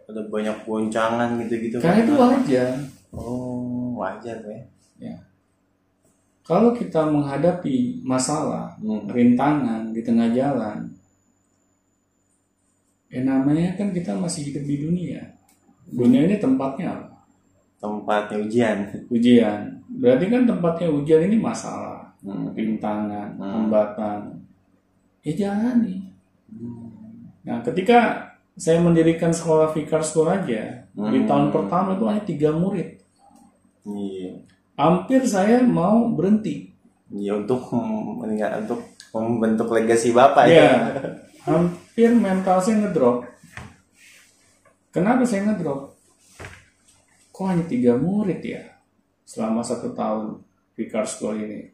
ada 0.09 0.23
banyak 0.29 0.57
goncangan 0.64 1.40
gitu-gitu. 1.45 1.77
Karena 1.83 2.05
itu 2.05 2.14
wajar. 2.14 2.73
Oh, 3.12 3.99
wajar 4.01 4.38
ya. 4.47 4.61
Ya. 5.03 5.16
Kalau 6.42 6.75
kita 6.75 7.07
menghadapi 7.07 8.03
masalah, 8.03 8.75
Hmm. 8.83 9.07
rintangan 9.07 9.95
di 9.95 10.03
tengah 10.03 10.31
jalan, 10.35 10.90
ya 13.12 13.21
namanya 13.23 13.79
kan 13.79 13.95
kita 13.95 14.16
masih 14.16 14.51
hidup 14.51 14.64
di 14.66 14.77
dunia. 14.83 15.23
Dunia 15.88 16.25
ini 16.25 16.37
tempatnya 16.38 16.95
apa? 16.95 17.07
Tempatnya 17.83 18.37
ujian. 18.38 18.79
Ujian. 19.11 19.61
Berarti 19.90 20.25
kan 20.31 20.42
tempatnya 20.47 20.88
ujian 20.88 21.27
ini 21.27 21.37
masalah, 21.37 22.14
Hmm. 22.23 22.55
rintangan, 22.55 23.37
Hmm. 23.37 23.66
hambatan. 23.66 24.21
Ya 25.27 25.33
jalani. 25.35 26.14
Hmm. 26.49 26.88
Nah, 27.42 27.59
ketika 27.66 28.31
saya 28.55 28.79
mendirikan 28.79 29.35
sekolah 29.35 29.75
Fikar 29.75 30.05
School 30.07 30.31
aja, 30.31 30.87
di 30.92 31.18
Hmm. 31.23 31.27
tahun 31.27 31.47
pertama 31.51 31.99
itu 31.99 32.05
hanya 32.07 32.23
tiga 32.23 32.51
murid. 32.55 33.03
Iya. 33.83 34.47
Hampir 34.79 35.27
saya 35.27 35.61
mau 35.61 36.07
berhenti. 36.14 36.71
Iya 37.12 37.45
untuk 37.45 37.68
untuk 37.77 38.81
membentuk 39.12 39.68
legasi 39.68 40.16
bapak 40.16 40.49
ya. 40.49 40.57
Ya, 40.57 40.73
hampir 41.45 42.09
mental 42.16 42.57
saya 42.62 42.81
ngedrop. 42.81 43.29
Kenapa 44.92 45.24
saya 45.24 45.48
ngedrop? 45.48 45.96
Kok 47.33 47.48
hanya 47.48 47.64
tiga 47.64 47.96
murid 47.96 48.44
ya 48.44 48.76
selama 49.24 49.64
satu 49.64 49.96
tahun 49.96 50.44
Fikar 50.76 51.09
School 51.09 51.40
ini? 51.40 51.72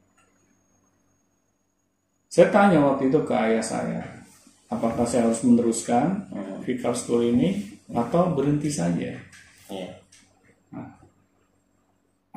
Saya 2.31 2.55
tanya 2.55 2.79
waktu 2.79 3.11
itu 3.11 3.19
ke 3.27 3.35
ayah 3.35 3.65
saya, 3.65 4.07
apakah 4.71 5.03
saya 5.03 5.27
harus 5.27 5.43
meneruskan 5.43 6.31
Hmm. 6.31 6.63
Fikar 6.63 6.95
School 6.95 7.35
ini 7.35 7.67
atau 7.91 8.31
berhenti 8.39 8.71
saja? 8.71 9.19
Iya. 9.67 9.91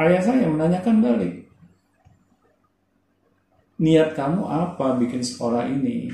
Ayah 0.01 0.21
saya 0.23 0.49
menanyakan 0.49 0.97
balik, 1.03 1.45
niat 3.77 4.17
kamu 4.17 4.49
apa 4.49 4.97
bikin 4.97 5.21
sekolah 5.21 5.69
ini? 5.69 6.09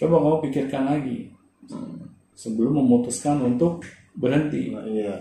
Coba 0.00 0.16
kamu 0.16 0.38
pikirkan 0.48 0.84
lagi 0.88 1.28
sebelum 2.32 2.80
memutuskan 2.80 3.36
untuk 3.44 3.84
berhenti. 4.16 4.72
Nah, 4.72 4.84
Iya. 4.88 5.16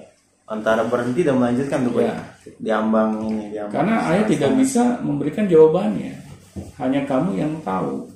Antara 0.49 0.81
berhenti 0.81 1.21
dan 1.21 1.37
melanjutkan 1.37 1.85
tuh. 1.85 2.01
Ya. 2.01 2.17
Diambang 2.57 3.21
ini, 3.29 3.53
diambang. 3.53 3.75
Karena 3.75 3.95
ayah 4.09 4.25
tidak 4.25 4.51
bisa 4.57 4.97
memberikan 5.05 5.45
jawabannya, 5.45 6.09
hanya 6.81 7.05
kamu 7.05 7.37
yang 7.37 7.53
tahu. 7.61 8.09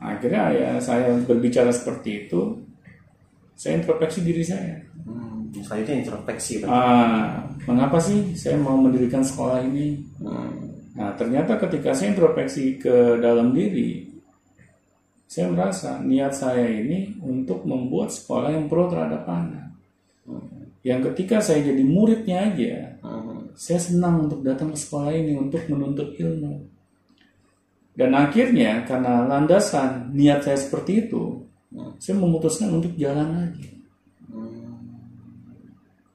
Akhirnya 0.00 0.48
ayah 0.48 0.72
saya 0.80 1.12
berbicara 1.28 1.68
seperti 1.68 2.24
itu, 2.24 2.56
saya 3.52 3.76
introspeksi 3.76 4.24
diri 4.24 4.40
saya. 4.40 4.80
Hmm. 5.04 5.52
Selanjutnya 5.60 6.08
introspeksi. 6.08 6.64
Ah, 6.64 7.44
mengapa 7.68 8.00
sih 8.00 8.32
saya 8.32 8.56
mau 8.56 8.80
mendirikan 8.80 9.20
sekolah 9.20 9.60
ini? 9.60 10.00
Hmm. 10.24 10.72
Nah, 10.96 11.12
ternyata 11.20 11.60
ketika 11.60 11.92
saya 11.92 12.16
introspeksi 12.16 12.80
ke 12.80 13.20
dalam 13.20 13.52
diri, 13.52 14.08
saya 15.26 15.50
merasa 15.50 15.98
niat 16.02 16.32
saya 16.32 16.64
ini 16.70 17.18
untuk 17.18 17.66
membuat 17.66 18.14
sekolah 18.14 18.54
yang 18.54 18.70
pro 18.70 18.86
terhadap 18.86 19.26
anak. 19.26 19.74
Yang 20.86 21.10
ketika 21.12 21.42
saya 21.42 21.66
jadi 21.66 21.82
muridnya 21.82 22.46
aja, 22.46 22.74
Hmm. 23.02 23.50
saya 23.58 23.78
senang 23.82 24.30
untuk 24.30 24.42
datang 24.46 24.70
ke 24.70 24.78
sekolah 24.78 25.10
ini 25.14 25.34
untuk 25.34 25.62
menuntut 25.66 26.14
ilmu. 26.14 26.62
Dan 27.96 28.14
akhirnya 28.14 28.86
karena 28.86 29.26
landasan 29.26 30.14
niat 30.14 30.46
saya 30.46 30.58
seperti 30.58 31.08
itu, 31.08 31.42
saya 31.98 32.14
memutuskan 32.18 32.70
untuk 32.70 32.92
jalan 32.94 33.34
lagi. 33.34 33.72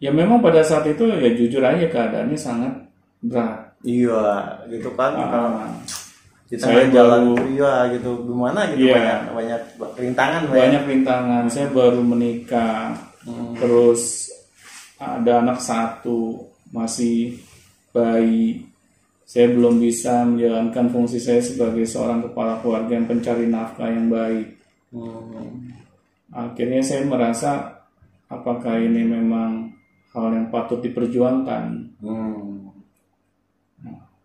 Ya 0.02 0.10
memang 0.10 0.41
pada 0.41 0.65
saat 0.65 0.89
itu 0.89 1.06
ya 1.06 1.30
jujur 1.38 1.62
aja 1.62 1.86
keadaannya 1.86 2.38
sangat 2.38 2.74
berat. 3.21 3.69
Iya, 3.82 4.62
gitu 4.69 4.89
kan. 4.97 5.13
Kalau 5.13 5.50
Ah, 5.58 5.69
kita 6.52 6.68
saya 6.68 6.84
jalan 6.92 7.32
baru- 7.32 7.48
iya 7.56 7.74
gitu 7.96 8.12
gimana 8.28 8.60
gitu 8.76 8.92
Iya. 8.92 8.96
banyak 9.00 9.20
banyak 9.32 9.62
rintangan 9.96 10.42
Pak, 10.44 10.52
ya. 10.52 10.60
banyak 10.60 10.84
rintangan. 10.86 11.44
Saya 11.48 11.68
baru 11.72 12.02
menikah, 12.04 12.92
Hmm. 13.24 13.56
terus 13.56 14.28
ada 15.00 15.40
anak 15.40 15.64
satu 15.64 16.44
masih 16.70 17.40
bayi. 17.90 18.68
Saya 19.24 19.48
belum 19.48 19.80
bisa 19.80 20.28
menjalankan 20.28 20.92
fungsi 20.92 21.16
saya 21.16 21.40
sebagai 21.40 21.88
seorang 21.88 22.20
kepala 22.20 22.60
keluarga 22.60 23.00
yang 23.00 23.08
pencari 23.08 23.48
nafkah 23.48 23.88
yang 23.88 24.12
baik. 24.12 24.60
Hmm. 24.92 25.72
Akhirnya 26.30 26.84
saya 26.84 27.08
merasa 27.08 27.80
apakah 28.28 28.76
ini 28.76 29.08
memang 29.08 29.72
hal 30.12 30.36
yang 30.36 30.52
patut 30.52 30.84
diperjuangkan. 30.84 31.64
Hmm. 32.04 32.76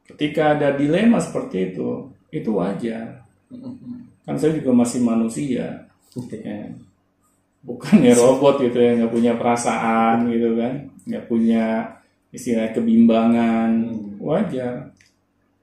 Ketika 0.06 0.54
ada 0.54 0.74
dilema 0.74 1.18
seperti 1.18 1.70
itu, 1.70 2.10
itu 2.42 2.50
wajar. 2.52 3.24
Kan 4.26 4.36
saya 4.36 4.52
juga 4.58 4.74
masih 4.74 5.00
manusia. 5.06 5.86
Ya. 6.42 6.60
Bukan 7.66 7.98
ya 8.00 8.14
robot 8.14 8.62
gitu 8.62 8.78
ya, 8.78 8.94
nggak 8.96 9.12
punya 9.12 9.32
perasaan 9.34 10.30
gitu 10.30 10.54
kan, 10.54 10.86
nggak 11.04 11.26
punya 11.26 11.64
istilah 12.30 12.70
kebimbangan, 12.70 13.90
wajar. 14.22 14.94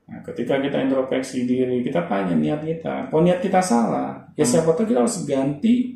Nah, 0.04 0.20
ketika 0.28 0.60
kita 0.60 0.84
introspeksi 0.84 1.48
diri, 1.48 1.80
kita 1.80 2.04
tanya 2.06 2.36
niat 2.36 2.62
kita. 2.62 3.08
Kalau 3.08 3.24
niat 3.24 3.40
kita 3.40 3.64
salah, 3.64 4.30
ya 4.36 4.44
siapa 4.44 4.76
tahu 4.76 4.92
kita 4.92 5.00
harus 5.00 5.24
ganti 5.24 5.96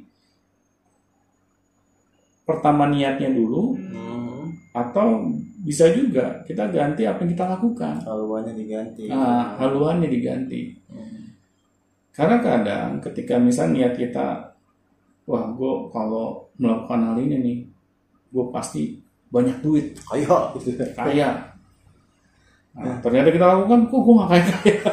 pertama 2.47 2.87
niatnya 2.87 3.27
dulu, 3.35 3.75
Hmm. 3.75 4.55
atau 4.71 5.27
bisa 5.67 5.91
juga 5.91 6.39
kita 6.47 6.71
ganti 6.71 7.03
apa 7.03 7.27
yang 7.27 7.32
kita 7.36 7.43
lakukan. 7.43 7.99
haluannya 8.08 8.56
diganti 8.56 9.12
Nah, 9.12 9.60
haluannya 9.60 10.08
diganti. 10.08 10.71
Karena 12.15 12.39
kadang 12.39 13.03
ketika 13.03 13.36
misalnya 13.36 13.91
niat 13.91 13.93
kita, 13.99 14.56
wah 15.27 15.45
gue 15.51 15.73
kalau 15.91 16.47
melakukan 16.56 17.12
hal 17.12 17.17
ini 17.19 17.36
nih, 17.43 17.58
gue 18.32 18.45
pasti 18.47 18.95
banyak 19.27 19.60
duit, 19.60 19.91
ayo 20.15 20.56
gitu 20.56 20.71
kaya. 20.95 21.36
Nah, 22.71 22.95
ternyata 23.03 23.27
kita 23.27 23.45
lakukan, 23.45 23.91
kok 23.91 23.99
gue 23.99 24.13
gak 24.23 24.30
kaya 24.32 24.43
kaya. 24.56 24.91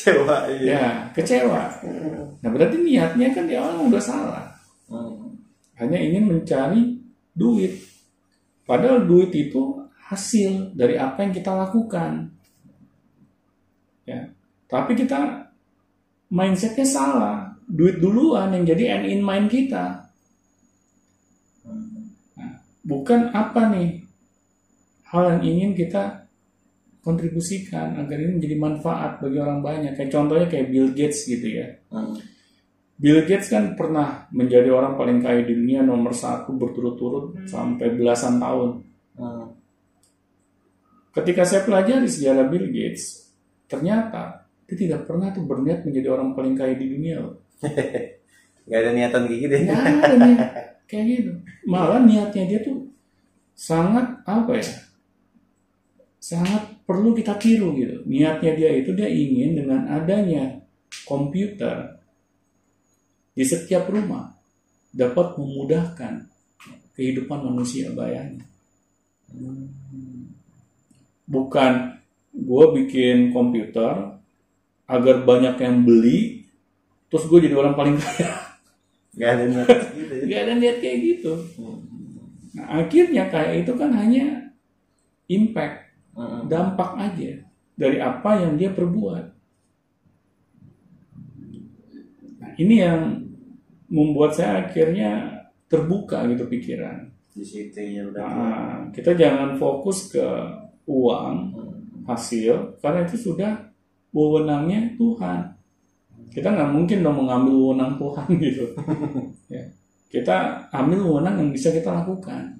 coba 0.00 0.36
iya 0.48 0.80
ya, 0.80 0.84
kecewa. 1.12 1.68
Nah 2.40 2.48
berarti 2.48 2.80
niatnya 2.80 3.28
kan 3.36 3.44
di 3.44 3.52
awal 3.60 3.92
udah 3.92 4.00
salah. 4.00 4.48
Hmm. 4.88 5.36
Hanya 5.76 6.00
ingin 6.00 6.24
mencari 6.24 6.96
duit. 7.36 7.89
Padahal 8.70 9.02
duit 9.02 9.34
itu 9.34 9.82
hasil 10.06 10.78
dari 10.78 10.94
apa 10.94 11.26
yang 11.26 11.34
kita 11.34 11.50
lakukan. 11.50 12.30
Ya. 14.06 14.30
Tapi 14.70 14.94
kita 14.94 15.50
mindsetnya 16.30 16.86
salah. 16.86 17.50
Duit 17.66 17.98
duluan 17.98 18.54
yang 18.54 18.62
jadi 18.62 18.94
end 18.94 19.10
in 19.10 19.26
mind 19.26 19.50
kita. 19.50 20.06
Nah, 22.38 22.62
bukan 22.86 23.34
apa 23.34 23.74
nih 23.74 24.06
hal 25.10 25.34
yang 25.34 25.42
ingin 25.42 25.70
kita 25.74 26.30
kontribusikan 27.02 27.98
agar 27.98 28.22
ini 28.22 28.38
menjadi 28.38 28.54
manfaat 28.54 29.18
bagi 29.18 29.38
orang 29.42 29.66
banyak. 29.66 29.98
Kayak 29.98 30.14
contohnya 30.14 30.46
kayak 30.46 30.70
Bill 30.70 30.94
Gates 30.94 31.26
gitu 31.26 31.58
ya. 31.58 31.74
Hmm. 31.90 32.14
Bill 33.00 33.24
Gates 33.24 33.48
kan 33.48 33.72
pernah 33.80 34.28
menjadi 34.28 34.68
orang 34.68 34.92
paling 35.00 35.24
kaya 35.24 35.40
di 35.40 35.56
dunia 35.56 35.80
nomor 35.80 36.12
satu 36.12 36.52
berturut-turut 36.52 37.48
sampai 37.48 37.96
belasan 37.96 38.36
tahun. 38.36 38.84
Hmm. 39.16 39.56
Ketika 41.16 41.48
saya 41.48 41.64
pelajari 41.64 42.04
sejarah 42.04 42.44
Bill 42.52 42.68
Gates, 42.68 43.32
ternyata 43.64 44.44
dia 44.68 44.76
tidak 44.76 45.08
pernah 45.08 45.32
tuh 45.32 45.48
berniat 45.48 45.88
menjadi 45.88 46.12
orang 46.12 46.36
paling 46.36 46.52
kaya 46.52 46.76
di 46.76 46.86
dunia. 46.92 47.24
loh. 47.24 47.40
Gak 48.70 48.78
ada 48.86 48.90
niatan 48.94 49.26
kayak 49.26 49.40
gitu 49.42 49.54
ya 49.56 49.62
Nggak 49.66 49.82
ada 49.82 50.16
niat 50.20 50.48
kayak 50.86 51.04
gitu. 51.08 51.32
Malah 51.66 52.00
niatnya 52.04 52.44
dia 52.46 52.60
tuh 52.62 52.86
sangat 53.56 54.22
apa 54.28 54.52
ya? 54.60 54.68
Sangat 56.20 56.84
perlu 56.84 57.16
kita 57.16 57.34
tiru 57.40 57.72
gitu. 57.74 58.04
Niatnya 58.04 58.52
dia 58.54 58.70
itu 58.76 58.92
dia 58.92 59.08
ingin 59.08 59.56
dengan 59.56 59.88
adanya 59.88 60.60
komputer 61.08 61.99
di 63.40 63.48
setiap 63.48 63.88
rumah 63.88 64.36
dapat 64.92 65.40
memudahkan 65.40 66.28
kehidupan 66.92 67.40
manusia 67.40 67.88
bayangin. 67.96 68.44
Bukan 71.24 71.72
gue 72.36 72.64
bikin 72.76 73.32
komputer 73.32 74.20
agar 74.84 75.16
banyak 75.24 75.56
yang 75.56 75.88
beli, 75.88 76.44
terus 77.08 77.24
gue 77.32 77.48
jadi 77.48 77.56
orang 77.56 77.72
paling 77.72 77.96
kaya. 77.96 78.28
Gak 79.16 79.30
ada 79.40 79.44
niatan 79.48 79.88
gitu 79.96 80.12
ya 80.12 80.24
Gak 80.28 80.40
ada 80.44 80.52
niat 80.60 80.76
kayak 80.84 80.98
gitu. 81.00 81.32
Nah, 82.52 82.66
akhirnya 82.76 83.24
kayak 83.32 83.64
itu 83.64 83.72
kan 83.72 83.90
hanya 83.96 84.52
impact, 85.32 85.96
dampak 86.44 86.92
aja. 87.00 87.40
dari 87.80 87.96
apa 87.96 88.44
yang 88.44 88.60
dia 88.60 88.68
perbuat. 88.76 89.24
Nah, 92.44 92.52
ini 92.60 92.76
yang 92.76 93.29
membuat 93.90 94.32
saya 94.32 94.64
akhirnya 94.64 95.42
terbuka 95.66 96.24
gitu 96.30 96.46
pikiran. 96.46 97.10
di 97.30 97.46
situ 97.46 97.78
ya 97.78 98.02
udah 98.10 98.26
Nah, 98.26 98.74
kita 98.90 99.14
jangan 99.14 99.54
fokus 99.54 100.10
ke 100.10 100.22
uang 100.90 101.54
hasil 102.02 102.78
karena 102.82 103.06
itu 103.06 103.16
sudah 103.30 103.70
wewenangnya 104.10 104.98
Tuhan. 104.98 105.54
Kita 106.30 106.50
nggak 106.50 106.70
mungkin 106.74 107.06
dong 107.06 107.22
mengambil 107.22 107.54
wewenang 107.54 107.94
Tuhan 107.98 108.26
gitu. 108.44 108.66
ya. 109.46 109.62
Kita 110.10 110.66
ambil 110.74 111.06
wewenang 111.06 111.38
yang 111.38 111.50
bisa 111.54 111.70
kita 111.70 111.90
lakukan. 111.94 112.58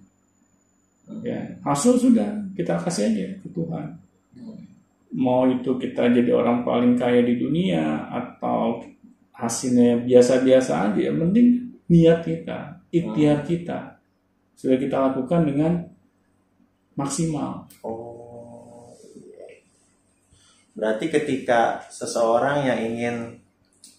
Ya, 1.26 1.42
hasil 1.66 1.98
sudah 1.98 2.30
kita 2.54 2.78
kasih 2.78 3.10
aja 3.10 3.26
ke 3.42 3.50
Tuhan. 3.50 3.98
Mau 5.10 5.50
itu 5.50 5.74
kita 5.74 6.06
jadi 6.14 6.30
orang 6.30 6.62
paling 6.62 6.94
kaya 6.94 7.26
di 7.26 7.34
dunia 7.34 8.06
atau 8.06 8.78
hasilnya 9.40 10.04
biasa-biasa 10.04 10.92
aja, 10.92 11.00
yang 11.00 11.16
penting 11.16 11.72
niat 11.88 12.20
kita, 12.20 12.84
ikhtiar 12.92 13.42
kita 13.42 14.00
sudah 14.60 14.76
kita 14.76 14.96
lakukan 15.00 15.48
dengan 15.48 15.72
maksimal. 16.92 17.64
Oh, 17.80 18.92
iya. 19.16 19.64
Berarti 20.76 21.08
ketika 21.08 21.80
seseorang 21.88 22.68
yang 22.68 22.78
ingin 22.92 23.16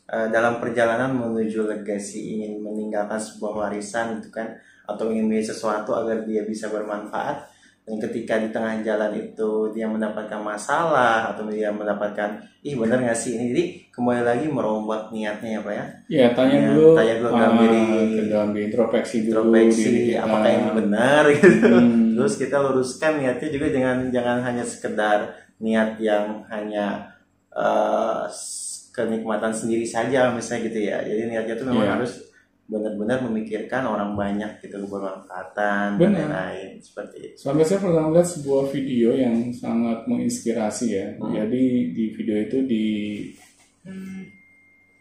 eh, 0.05 0.27
dalam 0.29 0.61
perjalanan 0.61 1.17
menuju 1.17 1.65
legasi 1.65 2.37
ingin 2.37 2.61
meninggalkan 2.61 3.17
sebuah 3.17 3.65
warisan 3.65 4.21
gitu 4.21 4.29
kan 4.29 4.53
atau 4.85 5.09
ingin 5.09 5.25
memilih 5.25 5.49
sesuatu 5.49 5.97
agar 5.97 6.21
dia 6.29 6.45
bisa 6.45 6.69
bermanfaat 6.69 7.50
dan 7.81 7.97
ketika 7.99 8.37
di 8.37 8.49
tengah 8.49 8.77
jalan 8.79 9.11
itu 9.15 9.49
dia 9.69 9.85
mendapatkan 9.85 10.37
masalah 10.37 11.29
atau 11.29 11.45
dia 11.45 11.69
mendapatkan 11.69 12.29
ih 12.61 12.73
benar 12.73 12.99
nggak 12.99 13.15
sih 13.15 13.33
ini 13.33 13.45
jadi 13.49 13.63
kembali 13.89 14.21
lagi 14.21 14.45
merombak 14.47 15.09
niatnya 15.09 15.49
ya 15.51 15.59
pak 15.59 15.73
ya 15.73 15.85
Ya, 16.07 16.25
tanya 16.31 16.55
Ya, 16.55 16.67
dulu, 16.69 16.87
tanya 16.93 17.13
dulu 17.15 17.27
ah, 17.27 17.35
dalam 17.35 17.55
diri. 17.57 17.81
ke 18.11 18.21
dalam 18.27 18.49
diri, 18.51 18.63
introspeksi 18.67 19.17
dulu 19.23 19.33
introspeksi 19.49 19.81
diri 19.83 19.99
kita. 20.07 20.21
apakah 20.21 20.49
ini 20.51 20.69
benar 20.75 21.23
gitu 21.33 21.67
Hmm. 21.71 22.13
terus 22.13 22.33
kita 22.37 22.57
luruskan 22.59 23.11
niatnya 23.17 23.49
juga 23.49 23.67
jangan 23.67 23.97
jangan 24.09 24.37
hanya 24.41 24.63
sekedar 24.63 25.19
niat 25.57 25.89
yang 25.99 26.25
hanya 26.47 26.85
s- 28.27 28.69
kenikmatan 28.91 29.49
sendiri 29.49 29.83
saja 29.85 30.29
misalnya 30.29 30.67
gitu 30.67 30.79
ya 30.81 30.97
jadi 30.99 31.21
niatnya 31.25 31.55
itu 31.55 31.63
memang 31.63 31.81
Iya. 31.81 31.93
harus 31.95 32.11
benar-benar 32.69 33.19
memikirkan 33.27 33.83
orang 33.83 34.15
banyak 34.15 34.61
gitu 34.63 34.79
bermanfaatan 34.87 35.99
dan 35.99 36.11
lain-lain 36.15 36.79
seperti 36.79 37.17
itu 37.33 37.35
Sampai 37.41 37.67
saya 37.67 37.83
pernah 37.83 38.07
melihat 38.07 38.29
sebuah 38.31 38.63
video 38.71 39.09
yang 39.11 39.51
sangat 39.51 40.07
menginspirasi 40.07 40.85
ya. 40.87 41.07
Hmm. 41.19 41.35
Jadi 41.35 41.91
di 41.91 42.05
video 42.15 42.37
itu 42.39 42.57
di 42.63 42.85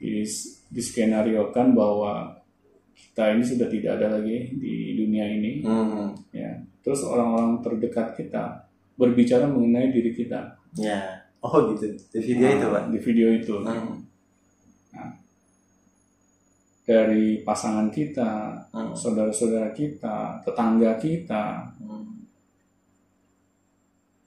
di 0.00 0.24
diskenariokan 0.72 1.76
bahwa 1.76 2.40
kita 2.96 3.36
ini 3.36 3.44
sudah 3.44 3.68
tidak 3.68 4.00
ada 4.00 4.18
lagi 4.20 4.50
di 4.56 4.96
dunia 4.96 5.24
ini 5.28 5.60
Hmm, 5.62 6.16
ya. 6.32 6.56
Terus 6.80 7.04
orang-orang 7.04 7.60
terdekat 7.60 8.16
kita 8.16 8.66
berbicara 8.96 9.48
mengenai 9.48 9.92
diri 9.92 10.12
kita. 10.12 10.56
ya 10.78 11.18
oh 11.42 11.72
gitu 11.74 11.88
di 12.14 12.20
video 12.22 12.46
itu 12.52 12.66
Nah, 12.68 12.72
pak 12.76 12.82
Di 12.94 12.98
video 13.00 13.28
itu. 13.32 13.54
Hmm, 13.64 13.96
Dari 16.90 17.46
pasangan 17.46 17.86
kita, 17.86 18.58
hmm, 18.74 18.98
saudara-saudara 18.98 19.70
kita, 19.70 20.42
tetangga 20.42 20.98
kita. 20.98 21.70
hmm. 21.78 22.18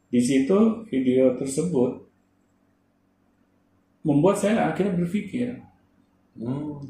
Di 0.08 0.22
situ 0.24 0.88
video 0.88 1.36
tersebut 1.36 2.08
membuat 4.08 4.40
saya 4.40 4.72
akhirnya 4.72 4.96
berpikir, 4.96 5.60
Hmm, 6.34 6.82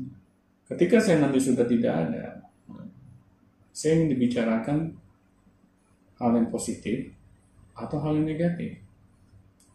ketika 0.72 1.04
saya 1.04 1.20
nanti 1.20 1.36
sudah 1.36 1.68
tidak 1.68 1.92
ada, 1.92 2.48
saya 3.76 4.00
ingin 4.00 4.16
dibicarakan 4.16 4.96
hal 6.16 6.32
yang 6.32 6.48
positif 6.48 7.12
atau 7.76 8.00
hal 8.00 8.16
yang 8.16 8.32
negatif 8.32 8.80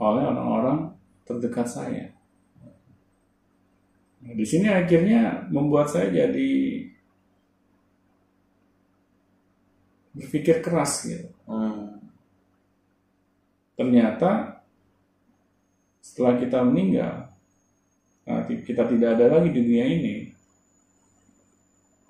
oleh 0.01 0.25
orang-orang 0.25 0.97
terdekat 1.29 1.69
saya. 1.69 2.09
Nah, 4.19 4.35
di 4.35 4.47
sini 4.47 4.67
akhirnya 4.67 5.47
membuat 5.51 5.95
saya 5.95 6.11
jadi 6.11 6.51
berpikir 10.19 10.59
keras 10.59 11.07
gitu. 11.07 11.31
hmm. 11.47 11.95
ternyata 13.79 14.59
setelah 16.03 16.35
kita 16.43 16.59
meninggal, 16.67 17.31
nah, 18.27 18.43
kita 18.43 18.91
tidak 18.91 19.15
ada 19.15 19.39
lagi 19.39 19.55
di 19.55 19.61
dunia 19.63 19.87
ini, 19.87 20.17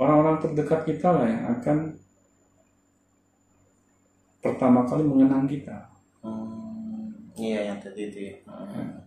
orang-orang 0.01 0.41
terdekat 0.41 0.89
kita 0.89 1.09
lah 1.13 1.27
yang 1.29 1.45
akan 1.61 1.79
pertama 4.39 4.87
kali 4.87 5.05
mengenang 5.05 5.45
kita. 5.45 5.93
Hmm, 6.23 7.13
iya 7.37 7.75
yang 7.75 7.79
tadi 7.83 8.09
itu 8.09 8.19
ya. 8.33 8.35
Hmm, 8.47 9.03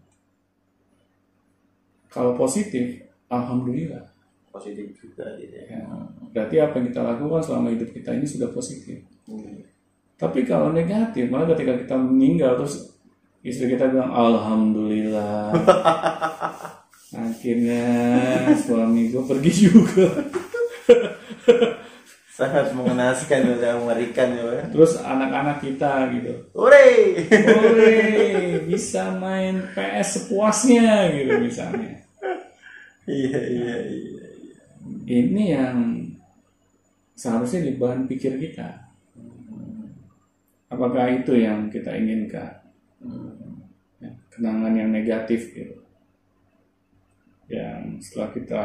Kalau 2.12 2.36
positif, 2.36 3.08
alhamdulillah. 3.32 4.12
positif 4.52 4.92
juga 5.00 5.32
gitu 5.40 5.56
ya. 5.56 5.80
Ya. 5.80 5.88
Berarti 6.36 6.56
apa 6.60 6.76
yang 6.76 6.92
kita 6.92 7.02
lakukan 7.08 7.40
selama 7.40 7.72
hidup 7.72 7.88
kita 7.96 8.12
ini 8.12 8.28
sudah 8.28 8.52
positif. 8.52 9.00
Hmm. 9.24 9.64
Tapi 10.20 10.44
kalau 10.44 10.76
negatif, 10.76 11.32
malah 11.32 11.56
ketika 11.56 11.80
kita 11.80 11.96
meninggal 11.96 12.60
terus 12.60 12.92
istri 13.40 13.72
kita 13.72 13.88
bilang 13.88 14.12
alhamdulillah. 14.12 15.56
Akhirnya 17.32 17.88
suami 18.60 19.08
gue 19.08 19.24
pergi 19.24 19.52
juga. 19.72 20.08
sangat 22.42 22.74
mengenaskan 22.74 23.62
dan 23.62 23.86
mengerikan 23.86 24.34
ya. 24.34 24.66
Terus 24.74 24.98
anak-anak 24.98 25.62
kita 25.62 26.10
gitu. 26.10 26.34
Hore! 26.58 26.90
Ore, 27.30 27.98
bisa 28.66 29.14
main 29.14 29.62
PS 29.78 30.26
sepuasnya 30.26 31.14
gitu 31.14 31.38
misalnya. 31.38 32.01
Iya 33.08 33.40
iya 33.40 33.76
iya. 33.88 34.26
Ini 35.06 35.44
yang 35.54 35.78
seharusnya 37.18 37.70
di 37.70 37.74
bahan 37.78 38.10
pikir 38.10 38.38
kita. 38.42 38.90
Apakah 40.72 41.12
itu 41.12 41.36
yang 41.36 41.68
kita 41.68 41.94
inginkan? 41.94 42.64
Ya, 44.00 44.10
kenangan 44.32 44.74
yang 44.74 44.90
negatif 44.90 45.52
gitu. 45.54 45.84
Yang 47.52 48.08
setelah 48.08 48.30
kita 48.32 48.62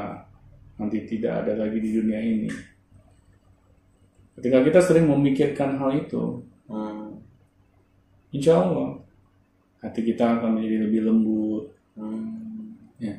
nanti 0.78 1.02
tidak 1.04 1.44
ada 1.44 1.66
lagi 1.66 1.82
di 1.82 1.90
dunia 1.92 2.20
ini. 2.22 2.48
Ketika 4.38 4.62
kita 4.62 4.80
sering 4.84 5.08
memikirkan 5.08 5.80
hal 5.80 5.96
itu, 5.96 6.44
Hmm. 6.66 7.22
insya 8.34 8.58
Allah 8.58 8.98
hati 9.78 10.02
kita 10.02 10.38
akan 10.38 10.58
menjadi 10.58 10.90
lebih 10.90 11.00
lembut. 11.06 11.64
Hmm. 11.94 12.74
Ya. 12.98 13.14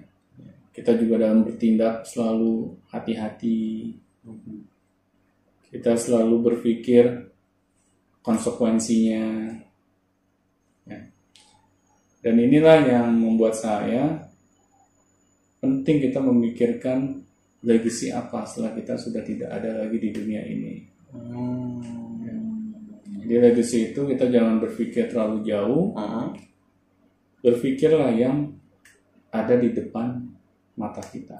Kita 0.77 0.93
juga 0.93 1.25
dalam 1.25 1.41
bertindak 1.41 2.05
selalu 2.05 2.77
hati-hati. 2.93 3.97
Kita 5.73 5.97
selalu 5.97 6.53
berpikir 6.53 7.33
konsekuensinya. 8.21 9.57
Ya. 10.85 11.01
Dan 12.21 12.35
inilah 12.37 12.77
yang 12.85 13.09
membuat 13.09 13.57
saya 13.57 14.29
penting 15.57 15.97
kita 15.97 16.21
memikirkan 16.21 17.25
legacy 17.65 18.13
apa 18.13 18.45
setelah 18.45 18.77
kita 18.77 19.01
sudah 19.01 19.25
tidak 19.25 19.49
ada 19.49 19.81
lagi 19.81 19.97
di 19.97 20.09
dunia 20.13 20.45
ini. 20.45 20.85
Hmm. 21.09 21.81
Di 23.25 23.33
legacy 23.33 23.91
itu 23.91 24.05
kita 24.05 24.29
jangan 24.29 24.61
berpikir 24.61 25.09
terlalu 25.09 25.41
jauh, 25.41 25.97
Hmm. 25.97 26.37
berpikirlah 27.41 28.13
yang 28.13 28.53
ada 29.33 29.57
di 29.57 29.73
depan 29.73 30.36
mata 30.77 31.01
kita. 31.03 31.35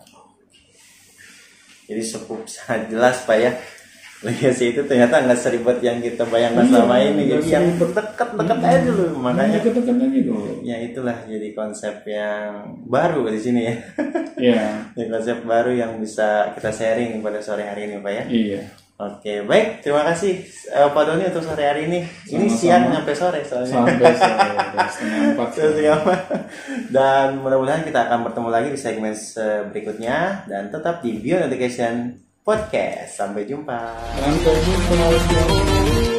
Jadi 1.88 2.02
cukup 2.04 2.44
sangat 2.52 2.92
jelas 2.92 3.24
Pak 3.24 3.38
ya. 3.38 3.52
Legasi 4.18 4.74
itu 4.74 4.82
ternyata 4.84 5.22
nggak 5.22 5.38
seribet 5.38 5.78
yang 5.78 6.02
kita 6.02 6.26
bayangkan 6.26 6.66
Iya, 6.66 6.74
selama 6.74 6.96
ini. 7.00 7.22
Jadi 7.30 7.48
yang 7.48 7.66
seribet. 7.70 8.02
dekat-dekat 8.02 8.60
aja 8.60 8.80
dulu. 8.84 9.06
Makanya 9.22 9.58
deket-deket 9.62 9.96
aja 9.96 10.20
dulu. 10.26 10.52
ya 10.66 10.78
itulah 10.82 11.18
jadi 11.24 11.48
konsep 11.54 11.96
yang 12.04 12.50
baru 12.84 13.30
di 13.30 13.40
sini 13.40 13.62
ya. 13.64 13.76
Ya, 14.38 14.94
Ini 14.94 15.10
konsep 15.10 15.42
baru 15.44 15.74
yang 15.74 15.98
bisa 15.98 16.54
kita 16.54 16.70
sharing 16.70 17.26
pada 17.26 17.42
sore 17.42 17.66
hari 17.66 17.90
ini 17.90 17.98
Pak 17.98 18.12
ya. 18.12 18.24
iya. 18.30 18.62
Oke, 18.98 19.46
baik. 19.46 19.86
Terima 19.86 20.02
kasih 20.02 20.42
eh, 20.68 20.90
Pak 20.90 21.04
Doni 21.06 21.30
untuk 21.30 21.46
sore 21.46 21.62
hari 21.62 21.86
ini. 21.86 22.02
Ini 22.26 22.50
Sama-sama. 22.50 22.58
siang 22.58 22.84
sampai 22.90 23.14
sore 23.14 23.40
soalnya. 23.46 23.74
Sampai 23.78 24.14
sore, 24.18 24.50
setengah 24.94 25.22
empat. 25.38 25.50
Dan 26.90 27.28
mudah-mudahan 27.38 27.86
kita 27.86 28.10
akan 28.10 28.26
bertemu 28.26 28.50
lagi 28.50 28.70
di 28.74 28.80
segmen 28.80 29.14
se- 29.14 29.70
berikutnya 29.70 30.50
dan 30.50 30.74
tetap 30.74 31.06
di 31.06 31.14
Beyond 31.14 31.46
Education 31.46 31.94
Podcast. 32.42 33.22
Sampai 33.22 33.46
jumpa. 33.46 33.78
Sampai 34.18 34.54
jumpa. 34.66 36.17